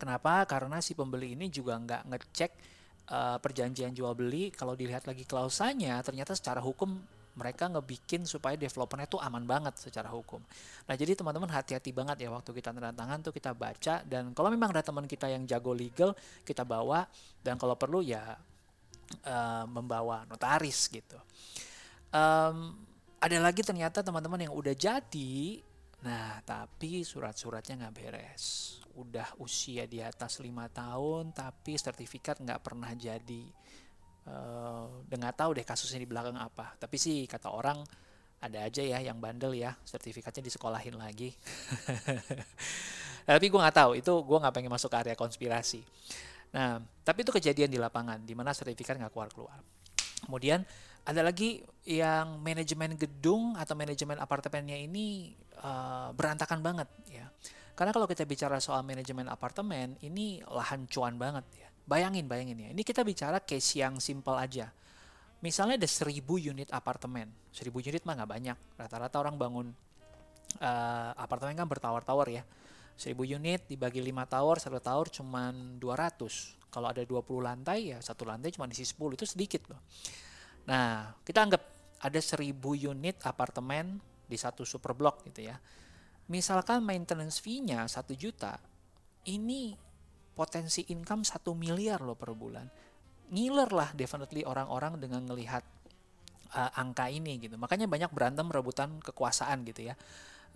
[0.00, 0.48] Kenapa?
[0.48, 2.52] Karena si pembeli ini juga nggak ngecek
[3.12, 4.48] uh, perjanjian jual beli.
[4.48, 6.96] Kalau dilihat lagi klausanya, ternyata secara hukum
[7.38, 10.42] mereka ngebikin supaya developernya tuh aman banget secara hukum.
[10.86, 14.50] Nah jadi teman-teman hati-hati banget ya waktu kita tanda tangan tuh kita baca dan kalau
[14.50, 16.10] memang ada teman kita yang jago legal
[16.42, 17.06] kita bawa
[17.40, 18.34] dan kalau perlu ya
[19.26, 21.18] uh, membawa notaris gitu.
[22.10, 22.74] Um,
[23.20, 25.60] ada lagi ternyata teman-teman yang udah jadi,
[26.00, 28.78] nah tapi surat-suratnya nggak beres.
[28.96, 33.59] Udah usia di atas lima tahun tapi sertifikat nggak pernah jadi
[34.30, 36.78] uh, nggak tahu deh kasusnya di belakang apa.
[36.78, 37.82] Tapi sih kata orang
[38.40, 41.34] ada aja ya yang bandel ya sertifikatnya disekolahin lagi.
[43.28, 45.84] Tapi gue nggak tahu itu gue nggak pengen masuk ke area konspirasi.
[46.56, 49.60] Nah tapi itu kejadian di lapangan di mana sertifikat nggak keluar keluar
[50.20, 50.62] kemudian
[51.00, 55.32] ada lagi yang manajemen gedung atau manajemen apartemennya ini
[55.64, 57.26] uh, berantakan banget ya.
[57.72, 62.68] Karena kalau kita bicara soal manajemen apartemen ini lahan cuan banget ya Bayangin, bayangin ya.
[62.70, 64.70] Ini kita bicara case yang simple aja.
[65.42, 67.26] Misalnya ada seribu unit apartemen.
[67.50, 68.58] Seribu unit mah nggak banyak.
[68.78, 69.66] Rata-rata orang bangun
[70.62, 72.46] uh, apartemen kan bertower-tower ya.
[72.94, 76.70] Seribu unit dibagi lima tower, satu tower cuma 200.
[76.70, 79.18] Kalau ada 20 lantai ya satu lantai cuma isi 10.
[79.18, 79.82] Itu sedikit loh.
[80.70, 81.62] Nah, kita anggap
[81.98, 83.98] ada seribu unit apartemen
[84.30, 85.58] di satu super block gitu ya.
[86.30, 88.54] Misalkan maintenance fee-nya 1 juta,
[89.26, 89.74] ini
[90.40, 92.64] potensi income satu miliar loh per bulan.
[93.28, 95.60] Ngiler lah definitely orang-orang dengan melihat
[96.56, 97.60] uh, angka ini gitu.
[97.60, 99.94] Makanya banyak berantem rebutan kekuasaan gitu ya.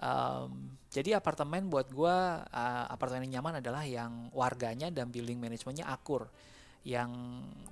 [0.01, 2.17] Um, jadi apartemen buat gue
[2.49, 6.33] uh, apartemen yang nyaman adalah yang warganya dan building manajemennya akur.
[6.81, 7.13] Yang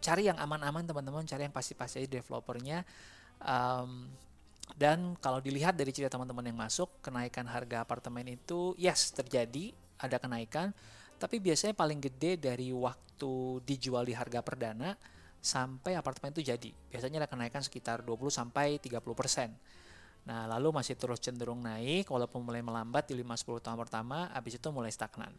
[0.04, 2.84] cari yang aman-aman teman-teman, cari yang pasti-pasti developernya.
[3.40, 4.12] Um,
[4.76, 10.20] dan kalau dilihat dari cerita teman-teman yang masuk, kenaikan harga apartemen itu yes terjadi, ada
[10.20, 10.76] kenaikan
[11.22, 14.90] tapi biasanya paling gede dari waktu dijual di harga perdana
[15.38, 16.70] sampai apartemen itu jadi.
[16.90, 19.54] Biasanya ada kenaikan sekitar 20 sampai 30 persen.
[20.22, 24.68] Nah, lalu masih terus cenderung naik walaupun mulai melambat di 5-10 tahun pertama, habis itu
[24.70, 25.34] mulai stagnan.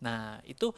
[0.00, 0.72] Nah, itu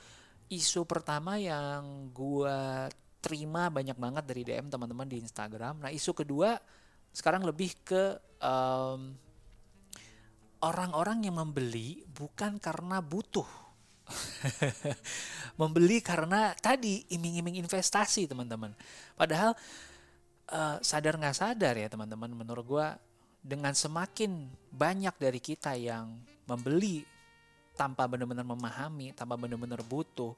[0.51, 2.87] isu pertama yang gua
[3.19, 5.83] terima banyak banget dari DM teman-teman di Instagram.
[5.83, 6.55] Nah, isu kedua
[7.11, 9.11] sekarang lebih ke um,
[10.63, 13.68] orang-orang yang membeli bukan karena butuh.
[15.61, 18.73] membeli karena tadi iming-iming investasi teman-teman.
[19.19, 19.53] Padahal
[20.53, 22.87] uh, sadar nggak sadar ya teman-teman, menurut gue
[23.43, 26.19] dengan semakin banyak dari kita yang
[26.49, 27.05] membeli
[27.79, 30.35] tanpa benar-benar memahami, tanpa benar-benar butuh,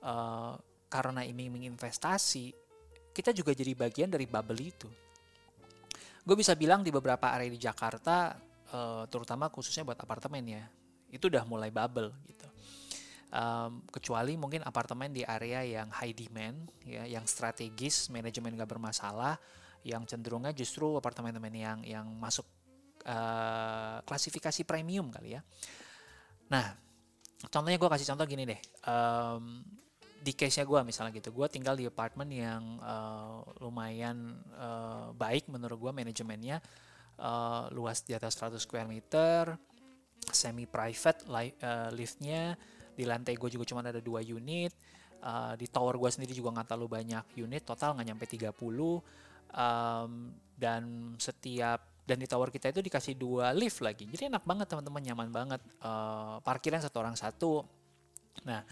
[0.00, 0.56] uh,
[0.88, 2.56] karena iming-iming investasi,
[3.12, 4.88] kita juga jadi bagian dari bubble itu.
[6.24, 8.32] Gue bisa bilang di beberapa area di Jakarta,
[8.72, 10.64] uh, terutama khususnya buat apartemen ya,
[11.12, 12.47] itu udah mulai bubble gitu.
[13.28, 19.36] Um, kecuali mungkin apartemen di area yang high demand, ya, yang strategis, manajemen gak bermasalah,
[19.84, 22.48] yang cenderungnya justru apartemen-apartemen yang yang masuk
[23.04, 25.44] uh, klasifikasi premium kali ya.
[26.48, 26.72] Nah,
[27.52, 28.60] contohnya gue kasih contoh gini deh.
[28.88, 29.60] Um,
[30.18, 35.78] di case-nya gue misalnya gitu, gue tinggal di apartemen yang uh, lumayan uh, baik menurut
[35.78, 36.58] gue manajemennya
[37.22, 39.54] uh, luas di atas 100 square meter,
[40.34, 42.58] semi private li uh, liftnya,
[42.98, 44.74] di lantai gue juga cuma ada dua unit,
[45.22, 48.42] uh, di tower gue sendiri juga nggak terlalu banyak unit, total nggak nyampe 30,
[49.54, 54.66] um, dan setiap dan di tower kita itu dikasih dua lift lagi, jadi enak banget
[54.66, 57.62] teman-teman, nyaman banget, uh, parkiran satu orang satu,
[58.42, 58.66] nah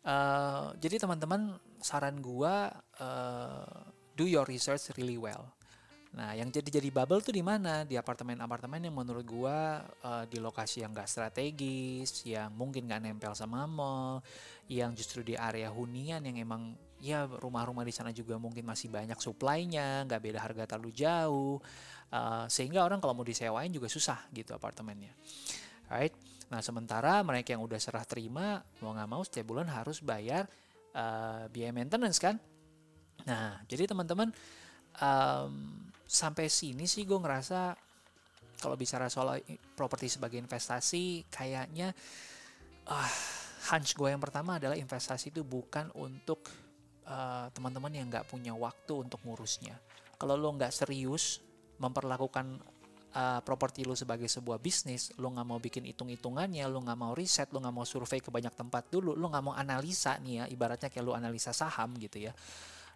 [0.00, 3.84] Uh, jadi teman-teman saran gua uh,
[4.16, 5.52] do your research really well.
[6.10, 7.86] Nah, yang jadi jadi bubble tuh di mana?
[7.86, 13.30] Di apartemen-apartemen yang menurut gua uh, di lokasi yang gak strategis, yang mungkin gak nempel
[13.38, 14.18] sama mall,
[14.66, 19.16] yang justru di area hunian yang emang ya rumah-rumah di sana juga mungkin masih banyak
[19.16, 21.56] supply-nya, nggak beda harga terlalu jauh,
[22.12, 25.16] uh, sehingga orang kalau mau disewain juga susah gitu apartemennya,
[25.88, 26.12] right?
[26.52, 30.44] Nah sementara mereka yang udah serah terima mau nggak mau setiap bulan harus bayar
[30.92, 32.36] uh, biaya maintenance kan.
[33.24, 34.34] Nah jadi teman-teman
[35.00, 35.52] um,
[36.04, 37.74] sampai sini sih gue ngerasa
[38.60, 39.40] kalau bicara soal
[39.72, 41.96] properti sebagai investasi kayaknya
[42.88, 43.12] uh,
[43.72, 46.48] hunch gue yang pertama adalah investasi itu bukan untuk
[47.08, 49.76] uh, teman-teman yang nggak punya waktu untuk ngurusnya.
[50.20, 51.40] Kalau lo nggak serius
[51.80, 52.60] memperlakukan
[53.16, 57.48] uh, properti lu sebagai sebuah bisnis, lu nggak mau bikin hitung-hitungannya, lu nggak mau riset,
[57.52, 60.92] lu nggak mau survei ke banyak tempat dulu, lu nggak mau analisa nih ya, ibaratnya
[60.92, 62.32] kayak lu analisa saham gitu ya.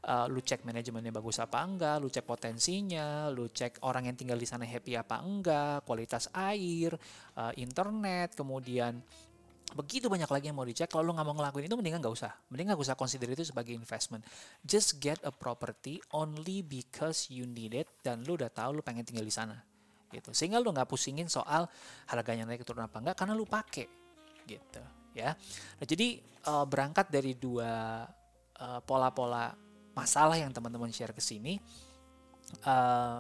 [0.05, 4.37] Uh, lu cek manajemennya bagus apa enggak, lu cek potensinya, lu cek orang yang tinggal
[4.37, 6.93] di sana happy apa enggak, kualitas air,
[7.40, 9.01] uh, internet, kemudian
[9.73, 12.37] begitu banyak lagi yang mau dicek kalau lu nggak mau ngelakuin itu mendingan nggak usah.
[12.53, 14.23] Mendingan nggak usah consider itu sebagai investment.
[14.61, 19.09] Just get a property only because you need it dan lu udah tahu lu pengen
[19.09, 19.57] tinggal di sana
[20.12, 20.37] gitu.
[20.37, 21.64] Sehingga lu nggak pusingin soal
[22.12, 23.88] harganya naik turun apa enggak karena lu pakai
[24.45, 24.85] gitu
[25.17, 25.33] ya.
[25.81, 28.05] Nah jadi uh, berangkat dari dua
[28.61, 29.63] uh, pola-pola
[29.94, 31.59] masalah yang teman-teman share ke sini
[32.66, 33.18] uh, eh,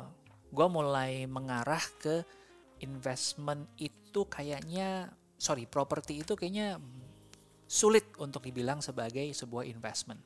[0.54, 2.22] gue mulai mengarah ke
[2.82, 6.78] investment itu kayaknya sorry properti itu kayaknya
[7.64, 10.20] sulit untuk dibilang sebagai sebuah investment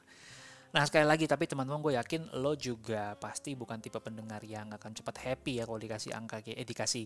[0.69, 4.93] Nah sekali lagi tapi teman-teman gue yakin lo juga pasti bukan tipe pendengar yang akan
[4.93, 7.05] cepat happy ya kalau dikasih angka kayak eh, dikasih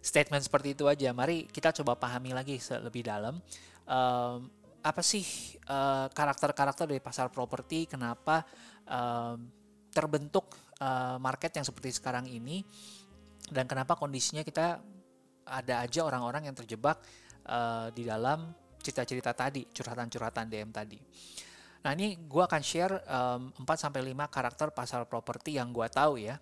[0.00, 1.12] statement seperti itu aja.
[1.12, 3.36] Mari kita coba pahami lagi lebih dalam
[3.84, 4.48] um,
[4.82, 5.22] apa sih
[5.62, 8.42] karakter karakter-karakter dari pasar properti, kenapa
[8.90, 9.46] um,
[9.94, 12.66] terbentuk uh, market yang seperti sekarang ini
[13.52, 14.82] dan kenapa kondisinya kita
[15.46, 16.98] ada aja orang-orang yang terjebak
[17.46, 18.50] uh, di dalam
[18.82, 20.98] cerita-cerita tadi, curhatan-curhatan DM tadi.
[21.82, 26.38] Nah ini gue akan share um, 4-5 karakter pasar properti yang gue tahu ya.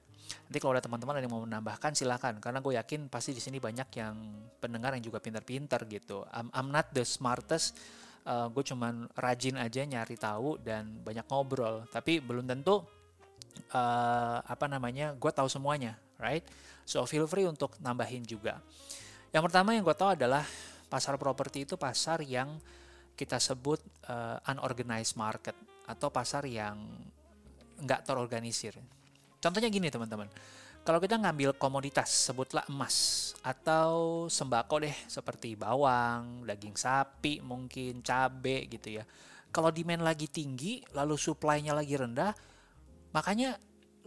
[0.46, 2.36] Nanti kalau ada teman-teman yang mau menambahkan silahkan.
[2.38, 4.14] Karena gue yakin pasti di sini banyak yang
[4.60, 6.22] pendengar yang juga pintar-pintar gitu.
[6.30, 7.76] I'm, I'm not the smartest.
[8.20, 11.88] Uh, gue cuman rajin aja nyari tahu dan banyak ngobrol.
[11.88, 12.84] Tapi belum tentu
[13.72, 16.44] uh, apa namanya gue tahu semuanya, right?
[16.84, 18.60] So feel free untuk nambahin juga.
[19.30, 20.44] Yang pertama yang gue tahu adalah
[20.90, 22.58] pasar properti itu pasar yang
[23.14, 23.78] kita sebut
[24.10, 25.54] uh, unorganized market
[25.86, 26.76] atau pasar yang
[27.80, 28.74] nggak terorganisir.
[29.40, 30.28] Contohnya gini teman-teman,
[30.80, 38.68] kalau kita ngambil komoditas, sebutlah emas atau sembako deh seperti bawang, daging sapi, mungkin cabe
[38.68, 39.04] gitu ya.
[39.50, 42.32] Kalau demand lagi tinggi, lalu supply-nya lagi rendah,
[43.10, 43.58] makanya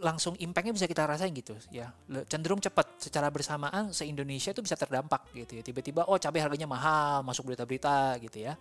[0.02, 1.94] langsung impact-nya bisa kita rasain gitu ya.
[2.26, 5.62] Cenderung cepat secara bersamaan se-Indonesia itu bisa terdampak gitu ya.
[5.62, 8.58] Tiba-tiba oh cabai harganya mahal, masuk berita-berita gitu ya.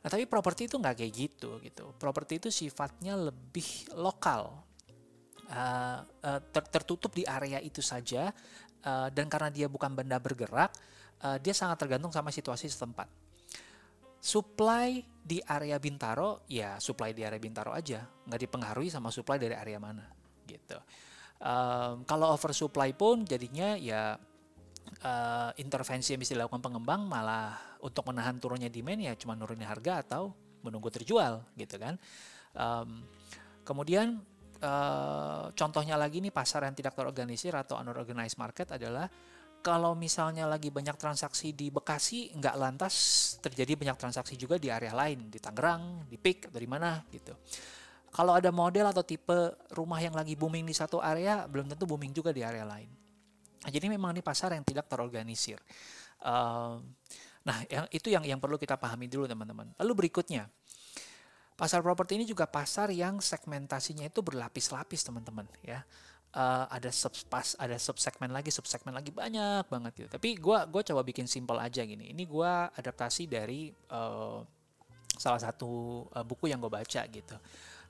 [0.00, 1.94] Nah tapi properti itu nggak kayak gitu gitu.
[2.00, 4.50] Properti itu sifatnya lebih lokal,
[5.50, 6.06] uh,
[6.54, 8.30] ter tertutup di area itu saja,
[8.86, 10.70] uh, dan karena dia bukan benda bergerak,
[11.26, 13.10] uh, dia sangat tergantung sama situasi setempat.
[14.20, 19.56] Supply di area Bintaro, ya supply di area Bintaro aja, nggak dipengaruhi sama supply dari
[19.56, 20.04] area mana,
[20.44, 20.76] gitu.
[21.40, 24.20] Um, kalau oversupply pun jadinya ya
[25.00, 30.04] uh, intervensi yang bisa dilakukan pengembang malah untuk menahan turunnya demand ya cuma nurunin harga
[30.04, 31.96] atau menunggu terjual gitu kan.
[32.52, 33.08] Um,
[33.64, 34.20] kemudian
[34.62, 39.08] uh, contohnya lagi nih pasar yang tidak terorganisir atau unorganized market adalah
[39.60, 42.94] kalau misalnya lagi banyak transaksi di Bekasi nggak lantas
[43.44, 47.36] terjadi banyak transaksi juga di area lain di Tangerang, di Pik atau di mana gitu.
[48.10, 52.10] Kalau ada model atau tipe rumah yang lagi booming di satu area belum tentu booming
[52.10, 52.90] juga di area lain.
[53.60, 55.60] Nah, jadi memang ini pasar yang tidak terorganisir.
[56.24, 56.80] Uh,
[57.44, 59.70] nah, yang itu yang yang perlu kita pahami dulu teman-teman.
[59.78, 60.48] Lalu berikutnya,
[61.60, 65.84] pasar properti ini juga pasar yang segmentasinya itu berlapis-lapis teman-teman ya.
[66.30, 70.08] Uh, ada subpas, ada subsegmen lagi, subsegmen lagi banyak banget gitu.
[70.14, 72.08] Tapi gue gua coba bikin simple aja gini.
[72.14, 74.40] Ini gue adaptasi dari uh,
[75.20, 77.36] salah satu uh, buku yang gue baca gitu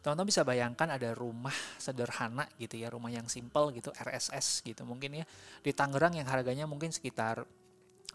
[0.01, 5.21] teman-teman bisa bayangkan ada rumah sederhana gitu ya, rumah yang simple gitu, RSS gitu mungkin
[5.21, 5.25] ya.
[5.61, 7.45] Di Tangerang yang harganya mungkin sekitar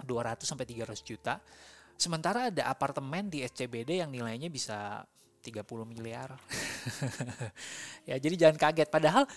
[0.02, 1.38] 200 sampai 300 juta.
[1.96, 5.06] Sementara ada apartemen di SCBD yang nilainya bisa
[5.45, 6.34] 30 miliar.
[8.10, 8.89] ya, jadi jangan kaget.
[8.89, 9.29] Padahal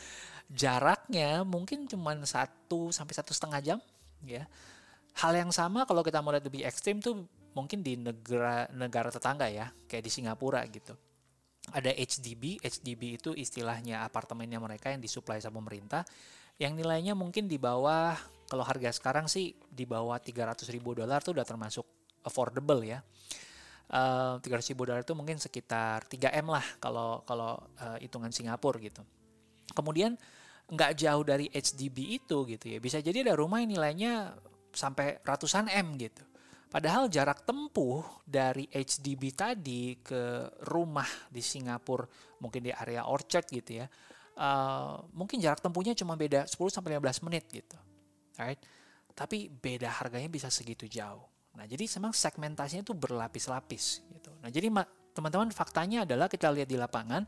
[0.48, 3.78] jaraknya mungkin cuma satu sampai satu setengah jam,
[4.24, 4.48] ya.
[5.20, 9.52] Hal yang sama kalau kita mau lihat lebih ekstrim tuh mungkin di negara negara tetangga
[9.52, 10.96] ya, kayak di Singapura gitu
[11.72, 16.04] ada HDB, HDB itu istilahnya apartemennya mereka yang disuplai sama pemerintah,
[16.56, 18.16] yang nilainya mungkin di bawah,
[18.48, 21.84] kalau harga sekarang sih di bawah 300 ribu dolar tuh udah termasuk
[22.24, 23.04] affordable ya.
[23.88, 28.77] Eh, 300 ribu dolar itu mungkin sekitar 3 m lah kalau kalau uh, hitungan Singapura
[28.85, 29.01] gitu.
[29.72, 30.12] Kemudian
[30.68, 34.37] nggak jauh dari HDB itu gitu ya, bisa jadi ada rumah yang nilainya
[34.77, 36.20] sampai ratusan m gitu.
[36.68, 42.05] Padahal jarak tempuh dari HDB tadi ke rumah di Singapura,
[42.44, 43.88] mungkin di area Orchard gitu ya,
[44.37, 47.81] uh, mungkin jarak tempuhnya cuma beda 10 sampai 15 menit gitu.
[48.37, 48.61] Right?
[49.16, 51.38] Tapi beda harganya bisa segitu jauh.
[51.58, 54.30] Nah, jadi memang segmentasinya itu berlapis-lapis gitu.
[54.38, 54.70] Nah, jadi
[55.10, 57.26] teman-teman faktanya adalah kita lihat di lapangan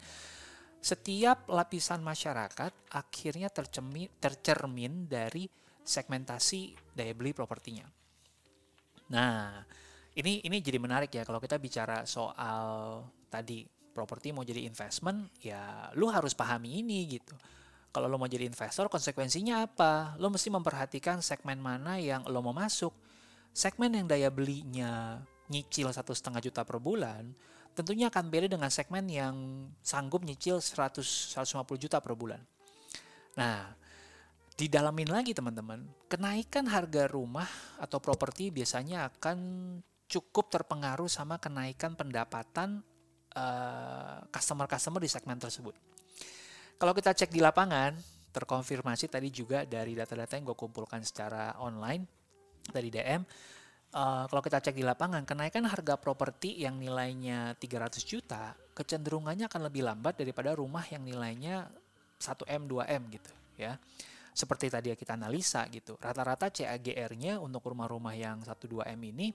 [0.81, 5.51] setiap lapisan masyarakat akhirnya tercermin, tercermin dari
[5.83, 7.85] segmentasi daya beli propertinya.
[9.11, 9.61] Nah,
[10.15, 15.91] ini ini jadi menarik ya kalau kita bicara soal tadi properti mau jadi investment, ya
[15.99, 17.35] lu harus pahami ini gitu.
[17.91, 20.15] Kalau lo mau jadi investor, konsekuensinya apa?
[20.23, 22.95] Lo mesti memperhatikan segmen mana yang lo mau masuk.
[23.51, 27.35] Segmen yang daya belinya nyicil satu setengah juta per bulan,
[27.75, 32.39] tentunya akan beda dengan segmen yang sanggup nyicil 100 150 juta per bulan.
[33.35, 33.75] Nah,
[34.55, 37.49] didalamin lagi teman-teman, kenaikan harga rumah
[37.83, 39.39] atau properti biasanya akan
[40.11, 42.83] cukup terpengaruh sama kenaikan pendapatan
[43.35, 45.75] uh, customer-customer di segmen tersebut.
[46.79, 47.95] Kalau kita cek di lapangan,
[48.31, 52.20] terkonfirmasi tadi juga dari data-data yang gue kumpulkan secara online
[52.69, 53.25] dari DM,
[53.97, 59.73] uh, kalau kita cek di lapangan, kenaikan harga properti yang nilainya 300 juta, kecenderungannya akan
[59.73, 61.73] lebih lambat daripada rumah yang nilainya
[62.21, 63.77] 1M, 2M gitu ya
[64.31, 65.99] seperti tadi kita analisa gitu.
[65.99, 69.35] Rata-rata CAGR-nya untuk rumah-rumah yang 1-2M ini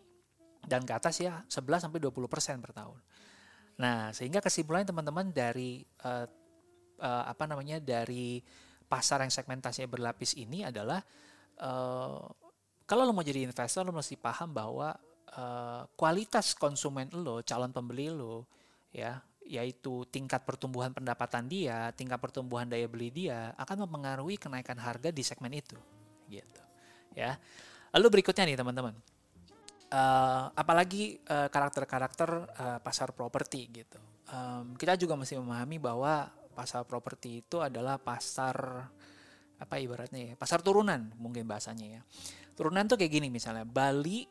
[0.66, 3.00] dan ke atas ya 11 sampai 20% per tahun.
[3.76, 6.26] Nah, sehingga kesimpulannya teman-teman dari uh,
[7.04, 8.40] uh, apa namanya dari
[8.88, 11.04] pasar yang segmentasinya berlapis ini adalah
[11.60, 12.24] uh,
[12.86, 14.94] kalau lo mau jadi investor lo mesti paham bahwa
[15.36, 18.46] uh, kualitas konsumen lo, calon pembeli lo
[18.94, 25.14] ya yaitu tingkat pertumbuhan pendapatan dia, tingkat pertumbuhan daya beli dia akan mempengaruhi kenaikan harga
[25.14, 25.78] di segmen itu,
[26.26, 26.62] gitu.
[27.14, 27.38] Ya.
[27.94, 28.98] Lalu berikutnya nih teman-teman,
[29.94, 34.02] uh, apalagi karakter karakter-karakter uh, pasar properti gitu.
[34.34, 38.90] Um, kita juga mesti memahami bahwa pasar properti itu adalah pasar
[39.56, 42.02] apa ibaratnya ya, pasar turunan mungkin bahasanya ya.
[42.56, 44.26] Turunan tuh kayak gini misalnya Bali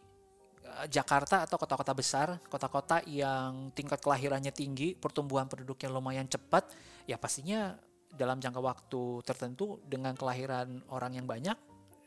[0.75, 6.73] Eh, Jakarta atau kota-kota besar, kota-kota yang tingkat kelahirannya tinggi, pertumbuhan penduduknya lumayan cepat,
[7.07, 7.79] ya pastinya
[8.11, 11.55] dalam jangka waktu tertentu dengan kelahiran orang yang banyak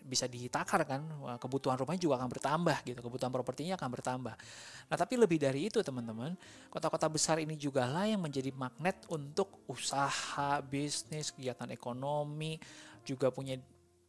[0.08, 1.04] bisa ditakar kan
[1.36, 4.36] kebutuhan rumahnya juga akan bertambah gitu kebutuhan propertinya akan bertambah.
[4.88, 6.32] Nah tapi lebih dari itu teman-teman
[6.72, 12.56] kota-kota besar ini juga lah yang menjadi magnet untuk usaha bisnis kegiatan ekonomi
[13.04, 13.60] juga punya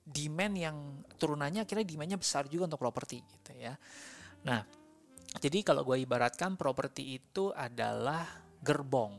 [0.08, 0.76] demand yang
[1.20, 3.76] turunannya akhirnya demandnya besar juga untuk properti gitu ya
[4.46, 4.62] Nah,
[5.38, 8.22] jadi kalau gue ibaratkan properti itu adalah
[8.62, 9.18] gerbong.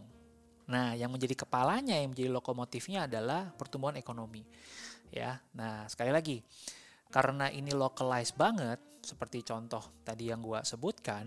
[0.69, 4.45] Nah, yang menjadi kepalanya, yang menjadi lokomotifnya adalah pertumbuhan ekonomi.
[5.09, 6.37] Ya, nah sekali lagi,
[7.09, 11.25] karena ini localized banget, seperti contoh tadi yang gue sebutkan,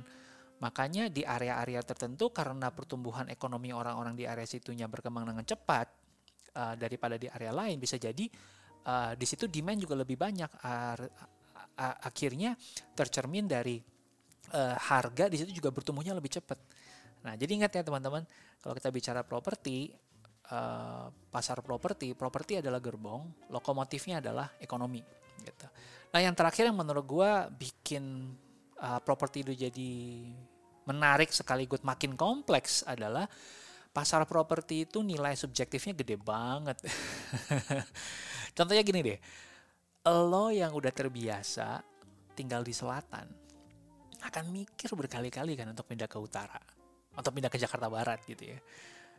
[0.63, 5.91] makanya di area-area tertentu karena pertumbuhan ekonomi orang-orang di area situnya berkembang dengan cepat
[6.55, 8.31] uh, daripada di area lain, bisa jadi
[8.87, 12.55] uh, di situ demand juga lebih banyak, a- akhirnya
[12.95, 13.81] tercermin dari
[14.53, 16.59] uh, harga di situ juga bertumbuhnya lebih cepat.
[17.23, 18.27] Nah, jadi ingat ya teman-teman,
[18.59, 19.95] kalau kita bicara properti,
[20.51, 25.01] uh, pasar properti, properti adalah gerbong, lokomotifnya adalah ekonomi.
[25.43, 25.67] Gitu.
[26.13, 28.35] Nah, yang terakhir yang menurut gue bikin
[28.83, 29.93] uh, properti itu jadi
[30.83, 33.31] menarik sekaligus makin kompleks adalah
[33.93, 36.81] pasar properti itu nilai subjektifnya gede banget.
[38.53, 39.19] Contohnya gini deh,
[40.09, 41.81] lo yang udah terbiasa
[42.37, 43.27] tinggal di selatan
[44.23, 46.61] akan mikir berkali-kali kan untuk pindah ke utara,
[47.17, 48.59] atau pindah ke Jakarta Barat gitu ya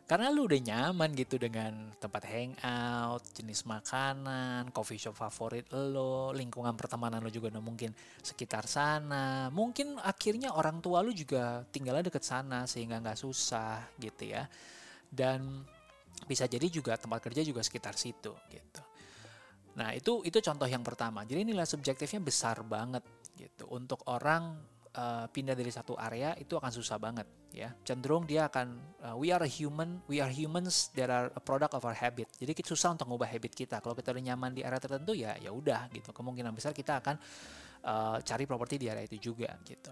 [0.04, 6.76] karena lu udah nyaman gitu dengan tempat hangout, jenis makanan, coffee shop favorit lo, lingkungan
[6.76, 7.88] pertemanan lo juga udah mungkin
[8.20, 9.48] sekitar sana.
[9.48, 14.44] Mungkin akhirnya orang tua lu juga tinggalnya deket sana sehingga nggak susah gitu ya.
[15.08, 15.64] Dan
[16.28, 18.83] bisa jadi juga tempat kerja juga sekitar situ gitu.
[19.74, 21.26] Nah itu itu contoh yang pertama.
[21.26, 23.02] Jadi nilai subjektifnya besar banget
[23.34, 23.66] gitu.
[23.74, 24.54] Untuk orang
[24.94, 27.74] uh, pindah dari satu area itu akan susah banget ya.
[27.82, 28.66] Cenderung dia akan
[29.02, 32.30] uh, we are a human we are humans that are a product of our habit.
[32.38, 33.82] Jadi kita susah untuk mengubah habit kita.
[33.82, 36.14] Kalau kita udah nyaman di area tertentu ya ya udah gitu.
[36.14, 37.18] Kemungkinan besar kita akan
[37.82, 39.90] uh, cari properti di area itu juga gitu.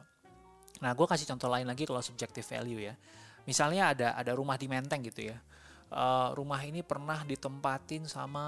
[0.79, 2.95] Nah gue kasih contoh lain lagi kalau subjective value ya.
[3.43, 5.35] Misalnya ada ada rumah di Menteng gitu ya
[5.93, 8.45] uh, rumah ini pernah ditempatin sama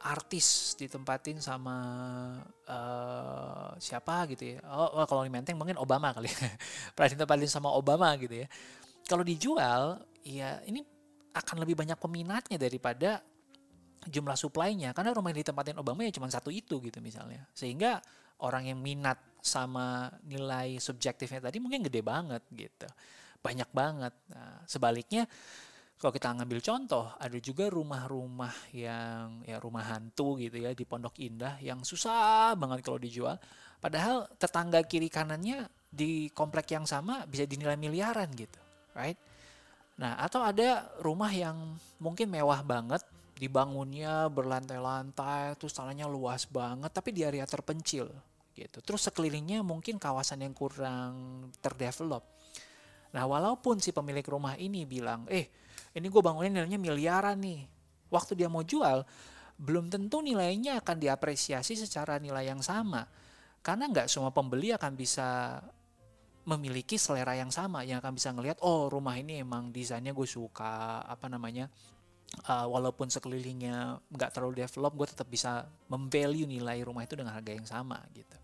[0.00, 1.76] artis, ditempatin sama
[2.66, 4.58] uh, siapa gitu ya.
[4.72, 6.48] Oh, oh kalau di Menteng mungkin Obama kali ya.
[6.96, 8.48] pernah ditempatin sama Obama gitu ya.
[9.04, 10.80] Kalau dijual, ya ini
[11.30, 13.22] akan lebih banyak peminatnya daripada
[14.00, 17.44] jumlah supply-nya karena rumah yang ditempatin Obama ya cuma satu itu gitu misalnya.
[17.52, 18.00] Sehingga
[18.40, 22.88] orang yang minat sama nilai subjektifnya tadi mungkin gede banget gitu.
[23.40, 24.12] Banyak banget.
[24.32, 25.24] Nah, sebaliknya
[26.00, 31.20] kalau kita ngambil contoh, ada juga rumah-rumah yang ya rumah hantu gitu ya di Pondok
[31.20, 33.36] Indah yang susah banget kalau dijual.
[33.76, 38.56] Padahal tetangga kiri kanannya di komplek yang sama bisa dinilai miliaran gitu,
[38.96, 39.20] right?
[40.00, 43.04] Nah, atau ada rumah yang mungkin mewah banget,
[43.36, 48.08] dibangunnya berlantai-lantai, terus tanahnya luas banget, tapi di area terpencil
[48.56, 48.78] gitu.
[48.80, 52.24] Terus sekelilingnya mungkin kawasan yang kurang terdevelop.
[53.12, 55.48] Nah, walaupun si pemilik rumah ini bilang, eh
[55.94, 57.66] ini gue bangunin nilainya miliaran nih.
[58.10, 59.06] Waktu dia mau jual,
[59.60, 63.06] belum tentu nilainya akan diapresiasi secara nilai yang sama.
[63.60, 65.60] Karena nggak semua pembeli akan bisa
[66.48, 71.04] memiliki selera yang sama, yang akan bisa ngelihat, oh rumah ini emang desainnya gue suka,
[71.04, 71.68] apa namanya,
[72.48, 77.52] uh, walaupun sekelilingnya nggak terlalu develop, gue tetap bisa memvalue nilai rumah itu dengan harga
[77.52, 78.36] yang sama gitu.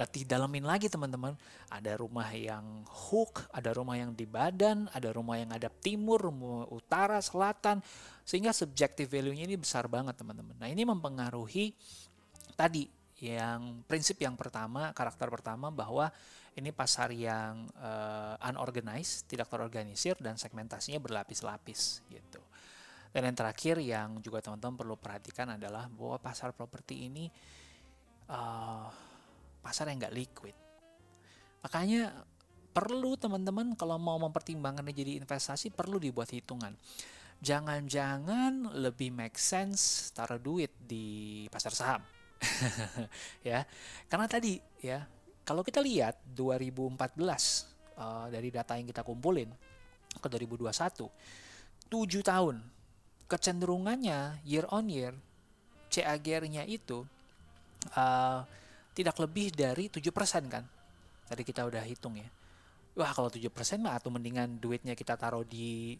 [0.00, 1.36] Nah, didalamin lagi teman-teman,
[1.68, 6.64] ada rumah yang hook, ada rumah yang di badan, ada rumah yang ada timur, rumah
[6.72, 7.84] utara, selatan,
[8.24, 10.56] sehingga subjective value-nya ini besar banget teman-teman.
[10.56, 11.76] Nah, ini mempengaruhi
[12.56, 12.88] tadi
[13.20, 16.08] yang prinsip yang pertama, karakter pertama bahwa
[16.56, 22.40] ini pasar yang uh, unorganized, tidak terorganisir dan segmentasinya berlapis-lapis gitu.
[23.12, 27.28] Dan yang terakhir yang juga teman-teman perlu perhatikan adalah bahwa pasar properti ini
[28.32, 29.09] uh,
[29.60, 30.56] pasar yang nggak liquid.
[31.60, 32.12] Makanya
[32.70, 36.72] perlu teman-teman kalau mau mempertimbangkannya jadi investasi perlu dibuat hitungan.
[37.40, 42.02] Jangan-jangan lebih make sense taruh duit di pasar saham.
[43.48, 43.64] ya.
[44.08, 45.04] Karena tadi ya,
[45.44, 47.32] kalau kita lihat 2014 uh,
[48.00, 49.50] eh, dari data yang kita kumpulin
[50.10, 50.70] ke 2021
[51.90, 52.56] 7 tahun
[53.30, 55.14] kecenderungannya year on year
[55.90, 57.02] CAGR-nya itu
[57.94, 58.42] uh,
[58.94, 60.64] tidak lebih dari 7% kan.
[61.30, 62.28] Tadi kita udah hitung ya.
[62.98, 63.46] Wah, kalau 7%
[63.78, 65.94] mah atau mendingan duitnya kita taruh di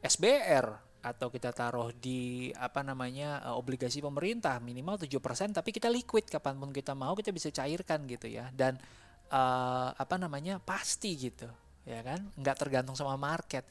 [0.00, 6.24] SBR atau kita taruh di apa namanya eh, obligasi pemerintah minimal 7% tapi kita liquid
[6.32, 8.80] kapan pun kita mau kita bisa cairkan gitu ya dan
[9.28, 11.44] uh, apa namanya pasti gitu
[11.84, 13.68] ya kan nggak tergantung sama market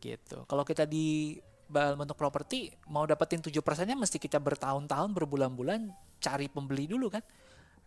[0.00, 1.36] gitu kalau kita di
[1.72, 7.24] bentuk properti mau dapetin 7 persennya mesti kita bertahun-tahun berbulan-bulan cari pembeli dulu kan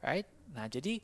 [0.05, 0.27] right?
[0.53, 1.01] Nah jadi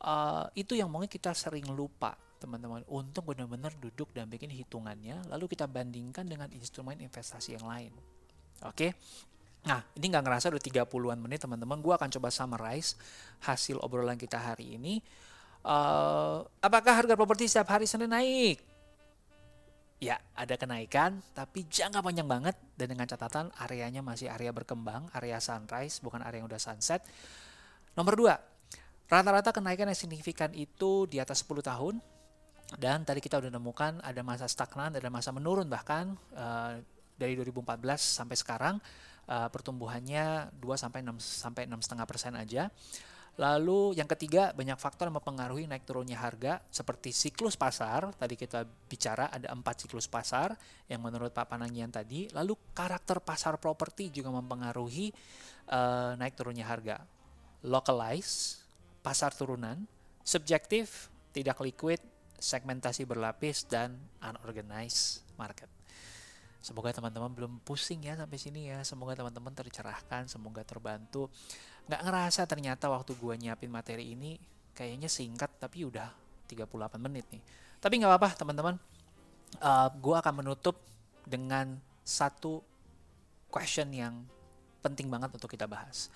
[0.00, 2.86] uh, itu yang mungkin kita sering lupa teman-teman.
[2.88, 7.92] Untuk benar-benar duduk dan bikin hitungannya lalu kita bandingkan dengan instrumen investasi yang lain.
[8.64, 8.72] Oke?
[8.74, 8.92] Okay?
[9.58, 11.82] nah ini nggak ngerasa udah 30-an menit teman-teman.
[11.82, 12.94] Gue akan coba summarize
[13.44, 15.02] hasil obrolan kita hari ini.
[15.66, 18.62] Uh, apakah harga properti setiap hari Senin naik?
[19.98, 22.54] Ya ada kenaikan tapi jangka panjang banget.
[22.78, 27.02] Dan dengan catatan areanya masih area berkembang area sunrise bukan area yang udah sunset
[27.98, 28.38] Nomor dua,
[29.10, 31.98] rata-rata kenaikan yang signifikan itu di atas 10 tahun.
[32.78, 36.78] Dan tadi kita udah nemukan ada masa stagnan, ada masa menurun bahkan uh,
[37.18, 38.76] dari 2014 sampai sekarang
[39.26, 42.70] uh, pertumbuhannya 2 sampai 6 sampai 6,5 persen aja.
[43.38, 48.14] Lalu yang ketiga, banyak faktor yang mempengaruhi naik turunnya harga seperti siklus pasar.
[48.14, 50.54] Tadi kita bicara ada empat siklus pasar
[50.86, 52.30] yang menurut Pak Panangian tadi.
[52.30, 55.10] Lalu karakter pasar properti juga mempengaruhi
[55.72, 57.17] uh, naik turunnya harga.
[57.64, 58.62] Localize,
[59.02, 59.86] pasar turunan,
[60.22, 61.98] subjektif, tidak liquid,
[62.38, 65.66] segmentasi berlapis, dan unorganized market.
[66.58, 68.82] Semoga teman-teman belum pusing ya sampai sini ya.
[68.82, 71.30] Semoga teman-teman tercerahkan, semoga terbantu
[71.88, 74.36] nggak ngerasa ternyata waktu gue nyiapin materi ini
[74.76, 76.12] kayaknya singkat tapi udah
[76.44, 77.40] 38 menit nih.
[77.80, 78.76] Tapi nggak apa-apa teman-teman.
[79.64, 80.76] Uh, gue akan menutup
[81.24, 82.60] dengan satu
[83.48, 84.20] question yang
[84.84, 86.12] penting banget untuk kita bahas.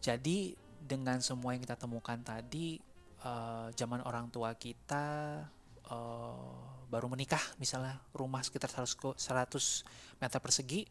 [0.00, 2.76] Jadi dengan semua yang kita temukan tadi,
[3.24, 5.40] uh, zaman orang tua kita
[5.88, 10.84] uh, baru menikah, misalnya rumah sekitar 100, 100 meter persegi,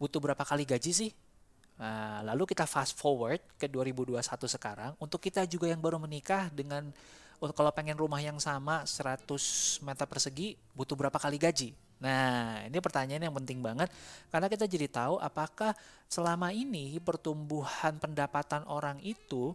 [0.00, 1.12] butuh berapa kali gaji sih?
[1.78, 4.18] Nah, lalu kita fast forward ke 2021
[4.50, 6.90] sekarang, untuk kita juga yang baru menikah dengan
[7.38, 9.22] kalau pengen rumah yang sama 100
[9.86, 11.70] meter persegi butuh berapa kali gaji?
[12.02, 13.90] Nah, ini pertanyaan yang penting banget
[14.30, 15.74] karena kita jadi tahu apakah
[16.10, 19.54] selama ini pertumbuhan pendapatan orang itu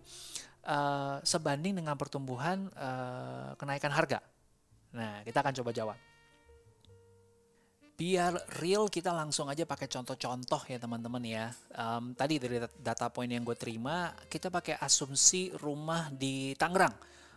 [0.64, 4.24] uh, sebanding dengan pertumbuhan uh, kenaikan harga.
[4.96, 6.13] Nah, kita akan coba jawab
[7.94, 11.46] biar real kita langsung aja pakai contoh-contoh ya teman-teman ya.
[11.78, 16.94] Um, tadi dari data point yang gue terima, kita pakai asumsi rumah di Tangerang.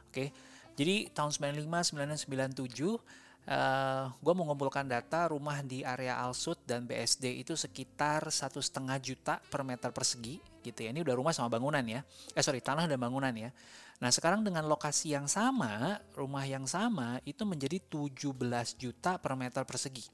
[0.09, 0.29] Oke, okay?
[0.73, 7.47] jadi tahun 95, 96, 97, uh, gue mengumpulkan data rumah di area Alsut dan BSD
[7.47, 10.91] itu sekitar satu setengah juta per meter persegi gitu ya.
[10.91, 12.01] Ini udah rumah sama bangunan ya.
[12.33, 13.53] Eh sorry, tanah dan bangunan ya.
[13.97, 19.65] Nah sekarang dengan lokasi yang sama, rumah yang sama itu menjadi 17 juta per meter
[19.65, 20.05] persegi.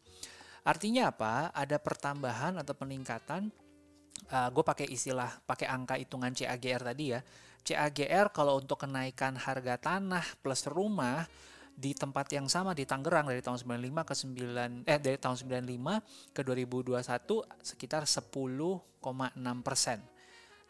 [0.62, 1.50] Artinya apa?
[1.50, 3.50] Ada pertambahan atau peningkatan.
[4.30, 7.20] Uh, gue pakai istilah, pakai angka hitungan CAGR tadi ya.
[7.66, 11.26] CAGR kalau untuk kenaikan harga tanah plus rumah
[11.72, 16.36] di tempat yang sama di Tangerang dari tahun 95 ke 9 eh dari tahun 95
[16.36, 17.00] ke 2021
[17.64, 19.98] sekitar 10,6 persen.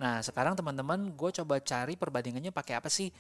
[0.03, 3.15] Nah sekarang teman-teman gue coba cari perbandingannya pakai apa sih?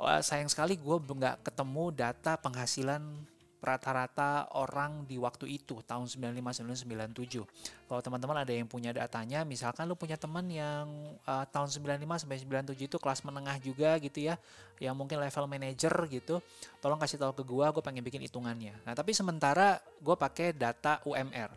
[0.00, 3.04] Oh, sayang sekali gue nggak ketemu data penghasilan
[3.66, 7.42] rata-rata orang di waktu itu tahun 95 97.
[7.88, 10.86] Kalau teman-teman ada yang punya datanya, misalkan lu punya teman yang
[11.26, 12.38] uh, tahun 95 sampai
[12.76, 14.38] 97 itu kelas menengah juga gitu ya,
[14.78, 16.38] yang mungkin level manager gitu,
[16.78, 18.76] tolong kasih tahu ke gua, gue pengen bikin hitungannya.
[18.86, 21.50] Nah, tapi sementara gue pakai data UMR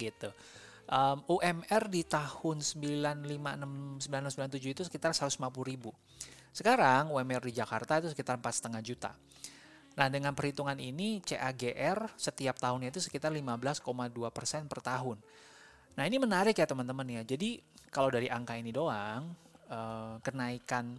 [0.00, 0.30] gitu.
[0.88, 5.92] Um, UMR di tahun 95 1997 itu sekitar 150 ribu.
[6.48, 9.12] Sekarang UMR di Jakarta itu sekitar 4,5 juta.
[9.98, 15.18] Nah, dengan perhitungan ini CAGR setiap tahunnya itu sekitar 15,2% per tahun.
[15.98, 17.22] Nah, ini menarik ya teman-teman ya.
[17.26, 17.58] Jadi,
[17.90, 19.34] kalau dari angka ini doang,
[19.66, 20.94] eh, kenaikan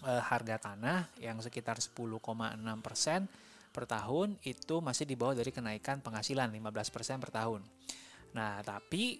[0.00, 3.28] eh, harga tanah yang sekitar 10,6%
[3.74, 7.60] per tahun itu masih di bawah dari kenaikan penghasilan 15% per tahun.
[8.36, 9.18] Nah, tapi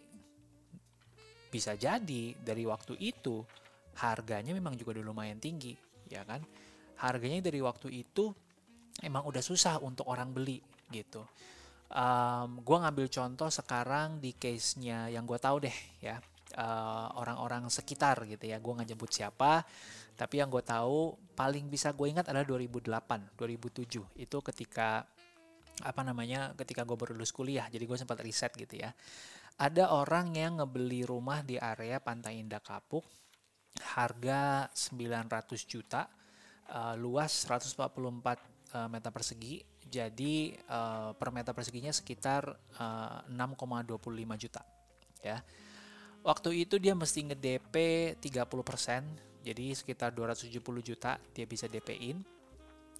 [1.50, 3.42] bisa jadi dari waktu itu
[3.98, 5.74] harganya memang juga udah lumayan tinggi,
[6.06, 6.40] ya kan?
[7.02, 8.30] Harganya dari waktu itu
[9.02, 11.26] emang udah susah untuk orang beli gitu.
[11.90, 16.22] Um, gue ngambil contoh sekarang di case-nya yang gue tahu deh ya
[16.54, 18.58] orang orang-orang sekitar gitu ya.
[18.62, 19.66] Gue nggak nyebut siapa,
[20.14, 25.06] tapi yang gue tahu paling bisa gue ingat adalah 2008, 2007 itu ketika
[25.82, 27.66] apa namanya ketika gue baru lulus kuliah.
[27.68, 28.92] Jadi gue sempat riset gitu ya.
[29.60, 33.04] Ada orang yang ngebeli rumah di area Pantai Indah Kapuk
[33.96, 36.08] harga 900 juta,
[36.72, 39.62] uh, luas 144 uh, meter persegi.
[39.90, 42.46] Jadi uh, per meter perseginya sekitar
[42.78, 43.98] uh, 6,25
[44.38, 44.62] juta.
[45.20, 45.42] Ya.
[46.20, 47.74] Waktu itu dia mesti nge-DP
[48.20, 52.20] 30%, jadi sekitar 270 juta dia bisa DP-in.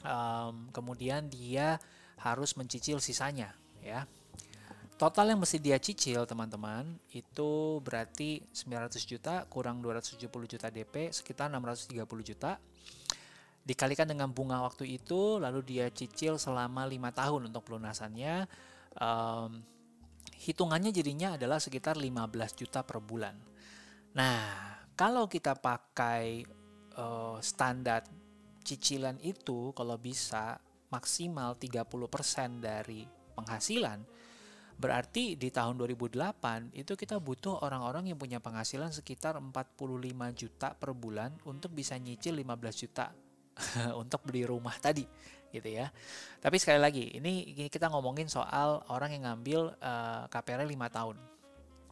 [0.00, 1.76] Um, kemudian dia
[2.20, 4.04] harus mencicil sisanya, ya.
[5.00, 6.84] Total yang mesti dia cicil, teman-teman,
[7.16, 12.60] itu berarti 900 juta kurang 270 juta DP, sekitar 630 juta.
[13.64, 18.44] Dikalikan dengan bunga waktu itu lalu dia cicil selama lima tahun untuk pelunasannya.
[19.00, 19.64] Um,
[20.36, 23.36] hitungannya jadinya adalah sekitar 15 juta per bulan.
[24.16, 24.44] Nah
[24.96, 26.44] kalau kita pakai
[27.00, 28.04] uh, standar
[28.60, 30.60] cicilan itu kalau bisa
[30.90, 34.20] maksimal 30% dari penghasilan
[34.80, 39.76] Berarti di tahun 2008 itu kita butuh orang-orang yang punya penghasilan sekitar 45
[40.32, 43.12] juta per bulan untuk bisa nyicil 15 juta
[44.00, 45.04] untuk beli rumah tadi
[45.52, 45.92] gitu ya.
[46.40, 51.16] Tapi sekali lagi, ini kita ngomongin soal orang yang ngambil uh, KPR 5 tahun.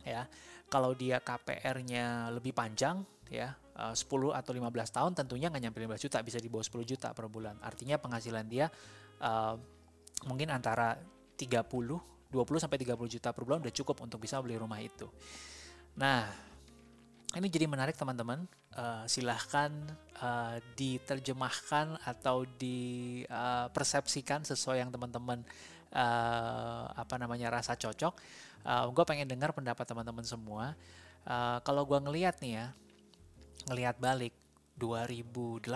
[0.09, 0.24] Ya.
[0.72, 6.07] Kalau dia KPR-nya lebih panjang ya, uh, 10 atau 15 tahun tentunya nggak nyampe 15
[6.11, 7.57] juta, bisa di bawah 10 juta per bulan.
[7.62, 8.66] Artinya penghasilan dia
[9.22, 9.55] uh,
[10.26, 10.99] mungkin antara
[11.39, 15.07] 30, 20 sampai 30 juta per bulan udah cukup untuk bisa beli rumah itu.
[15.95, 16.26] Nah,
[17.39, 18.43] ini jadi menarik teman-teman.
[18.79, 19.74] Uh, silahkan
[20.22, 25.43] uh, diterjemahkan atau dipersepsikan sesuai yang teman-teman
[25.91, 28.14] uh, apa namanya rasa cocok.
[28.62, 30.79] Uh, gue pengen dengar pendapat teman-teman semua.
[31.26, 32.70] Uh, kalau gue ngelihat nih ya,
[33.68, 34.32] ngelihat balik
[34.80, 35.68] 2008,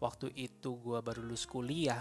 [0.00, 2.00] waktu itu gue baru lulus kuliah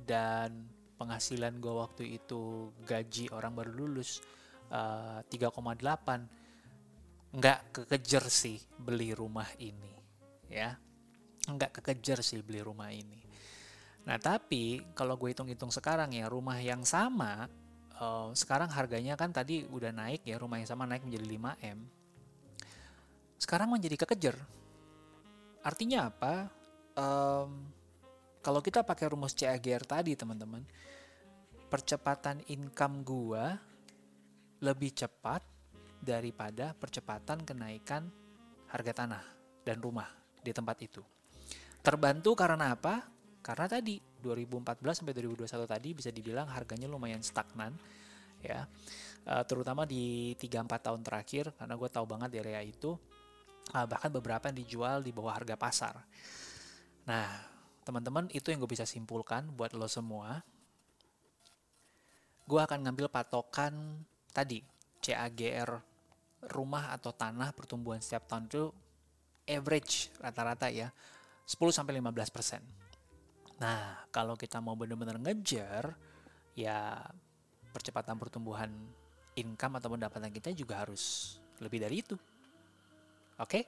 [0.00, 0.64] dan
[0.96, 4.24] penghasilan gue waktu itu gaji orang baru lulus
[4.72, 5.52] uh, 3,8
[7.34, 9.94] nggak kekejar sih beli rumah ini
[10.48, 10.78] ya.
[11.44, 13.20] Nggak kekejar sih beli rumah ini.
[14.06, 17.50] Nah tapi kalau gue hitung-hitung sekarang ya rumah yang sama
[17.98, 21.78] uh, sekarang harganya kan tadi udah naik ya rumah yang sama naik menjadi 5 m.
[23.44, 24.40] Sekarang menjadi kekejar.
[25.60, 26.48] Artinya apa?
[26.96, 27.68] Um,
[28.40, 30.64] kalau kita pakai rumus CAGR tadi teman-teman,
[31.68, 33.52] percepatan income gua
[34.64, 35.44] lebih cepat
[36.00, 38.08] daripada percepatan kenaikan
[38.72, 39.24] harga tanah
[39.60, 40.08] dan rumah
[40.40, 41.04] di tempat itu.
[41.84, 43.04] Terbantu karena apa?
[43.44, 47.76] Karena tadi 2014 sampai 2021 tadi bisa dibilang harganya lumayan stagnan
[48.40, 48.64] ya.
[49.28, 52.96] Uh, terutama di 3 4 tahun terakhir karena gue tahu banget di area itu
[53.72, 55.94] bahkan beberapa yang dijual di bawah harga pasar.
[57.08, 57.28] Nah,
[57.84, 60.44] teman-teman itu yang gue bisa simpulkan buat lo semua.
[62.44, 64.60] Gue akan ngambil patokan tadi
[65.00, 65.80] CAGR
[66.52, 68.68] rumah atau tanah pertumbuhan setiap tahun itu
[69.48, 70.92] average rata-rata ya
[71.44, 72.60] 10 sampai 15 persen.
[73.60, 75.94] Nah, kalau kita mau benar-benar ngejar,
[76.56, 77.00] ya
[77.70, 78.72] percepatan pertumbuhan
[79.36, 82.16] income atau pendapatan kita juga harus lebih dari itu.
[83.40, 83.48] Oke?
[83.48, 83.62] Okay?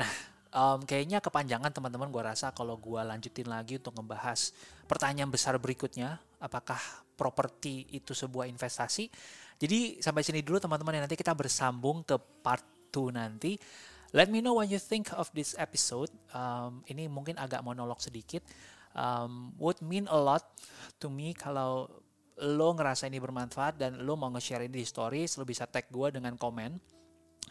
[0.00, 0.10] Nah,
[0.54, 4.54] um, kayaknya kepanjangan teman-teman gue rasa kalau gue lanjutin lagi untuk ngebahas
[4.86, 6.78] pertanyaan besar berikutnya, apakah
[7.14, 9.10] properti itu sebuah investasi?
[9.58, 13.54] Jadi sampai sini dulu teman-teman, nanti kita bersambung ke part 2 nanti.
[14.14, 16.10] Let me know what you think of this episode.
[16.30, 18.46] Um, ini mungkin agak monolog sedikit
[18.94, 20.42] um, would mean a lot
[21.02, 21.90] to me kalau
[22.42, 26.08] lo ngerasa ini bermanfaat dan lo mau nge-share ini di stories, lo bisa tag gue
[26.14, 26.78] dengan komen.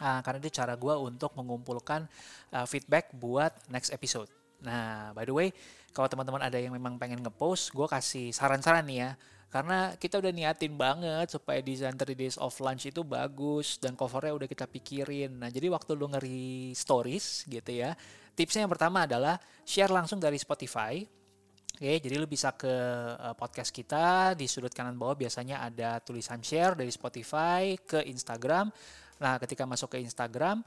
[0.02, 2.10] Uh, karena itu cara gue untuk mengumpulkan
[2.50, 4.26] uh, feedback buat next episode.
[4.66, 5.50] Nah, by the way,
[5.94, 9.12] kalau teman-teman ada yang memang pengen ngepost, gue kasih saran-saran nih ya.
[9.54, 14.34] Karena kita udah niatin banget supaya desain 3 Days of Lunch itu bagus dan covernya
[14.34, 15.30] udah kita pikirin.
[15.38, 17.94] Nah, jadi waktu lo ngeri stories gitu ya,
[18.34, 21.06] tipsnya yang pertama adalah share langsung dari Spotify
[21.74, 26.38] Oke, jadi lu bisa ke uh, podcast kita di sudut kanan bawah biasanya ada tulisan
[26.46, 28.70] share dari Spotify ke Instagram.
[29.22, 30.64] Nah, ketika masuk ke Instagram,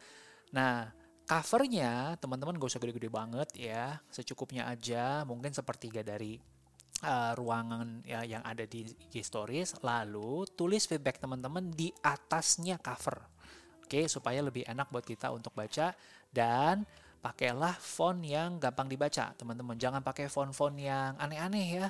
[0.55, 0.91] nah
[1.27, 6.39] covernya teman-teman gak usah gede-gede banget ya, secukupnya aja, mungkin sepertiga dari
[7.03, 9.83] uh, ruangan ya, yang ada di IG Stories.
[9.83, 13.19] Lalu tulis feedback teman-teman di atasnya cover,
[13.83, 15.91] oke, supaya lebih enak buat kita untuk baca
[16.31, 16.87] dan
[17.19, 19.75] pakailah font yang gampang dibaca, teman-teman.
[19.75, 21.87] Jangan pakai font-font yang aneh-aneh ya.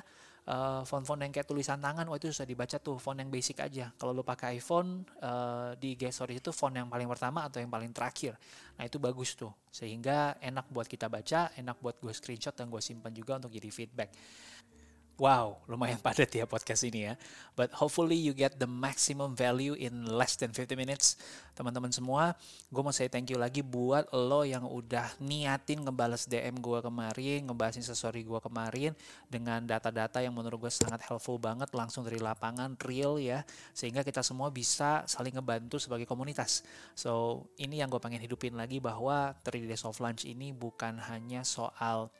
[0.47, 3.91] Uh, font-font yang kayak tulisan tangan, wah itu susah dibaca tuh, font yang basic aja.
[3.99, 7.91] Kalau lo pakai iPhone uh, di Stories itu font yang paling pertama atau yang paling
[7.91, 8.39] terakhir.
[8.79, 12.79] Nah itu bagus tuh, sehingga enak buat kita baca, enak buat gue screenshot dan gue
[12.79, 14.15] simpan juga untuk jadi feedback.
[15.17, 17.17] Wow, lumayan padat ya podcast ini ya.
[17.57, 21.17] But hopefully you get the maximum value in less than 50 minutes.
[21.57, 22.37] Teman-teman semua,
[22.69, 27.49] gue mau say thank you lagi buat lo yang udah niatin ngebales DM gue kemarin,
[27.49, 28.93] ngebahas instastory gue kemarin
[29.25, 33.41] dengan data-data yang menurut gue sangat helpful banget langsung dari lapangan, real ya.
[33.73, 36.61] Sehingga kita semua bisa saling ngebantu sebagai komunitas.
[36.93, 41.41] So, ini yang gue pengen hidupin lagi bahwa 3 Days of Lunch ini bukan hanya
[41.41, 42.13] soal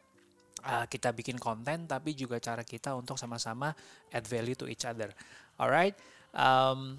[0.64, 3.76] uh, kita bikin konten tapi juga cara kita untuk sama-sama
[4.10, 5.12] add value to each other.
[5.58, 5.98] Alright,
[6.34, 6.98] um,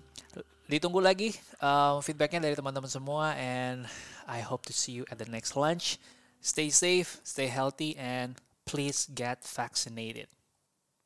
[0.68, 1.32] ditunggu lagi
[1.64, 3.88] uh, feedbacknya dari teman-teman semua and
[4.28, 5.96] I hope to see you at the next lunch.
[6.38, 10.28] Stay safe, stay healthy, and please get vaccinated.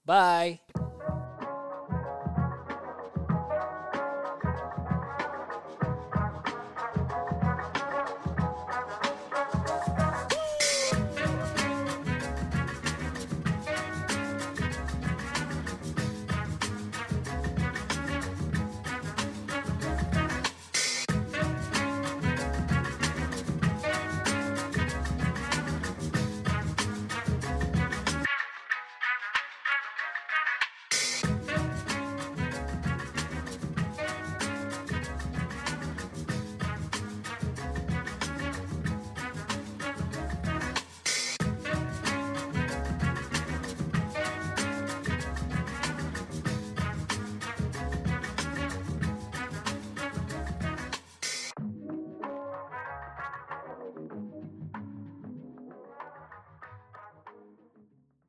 [0.05, 0.61] Bye.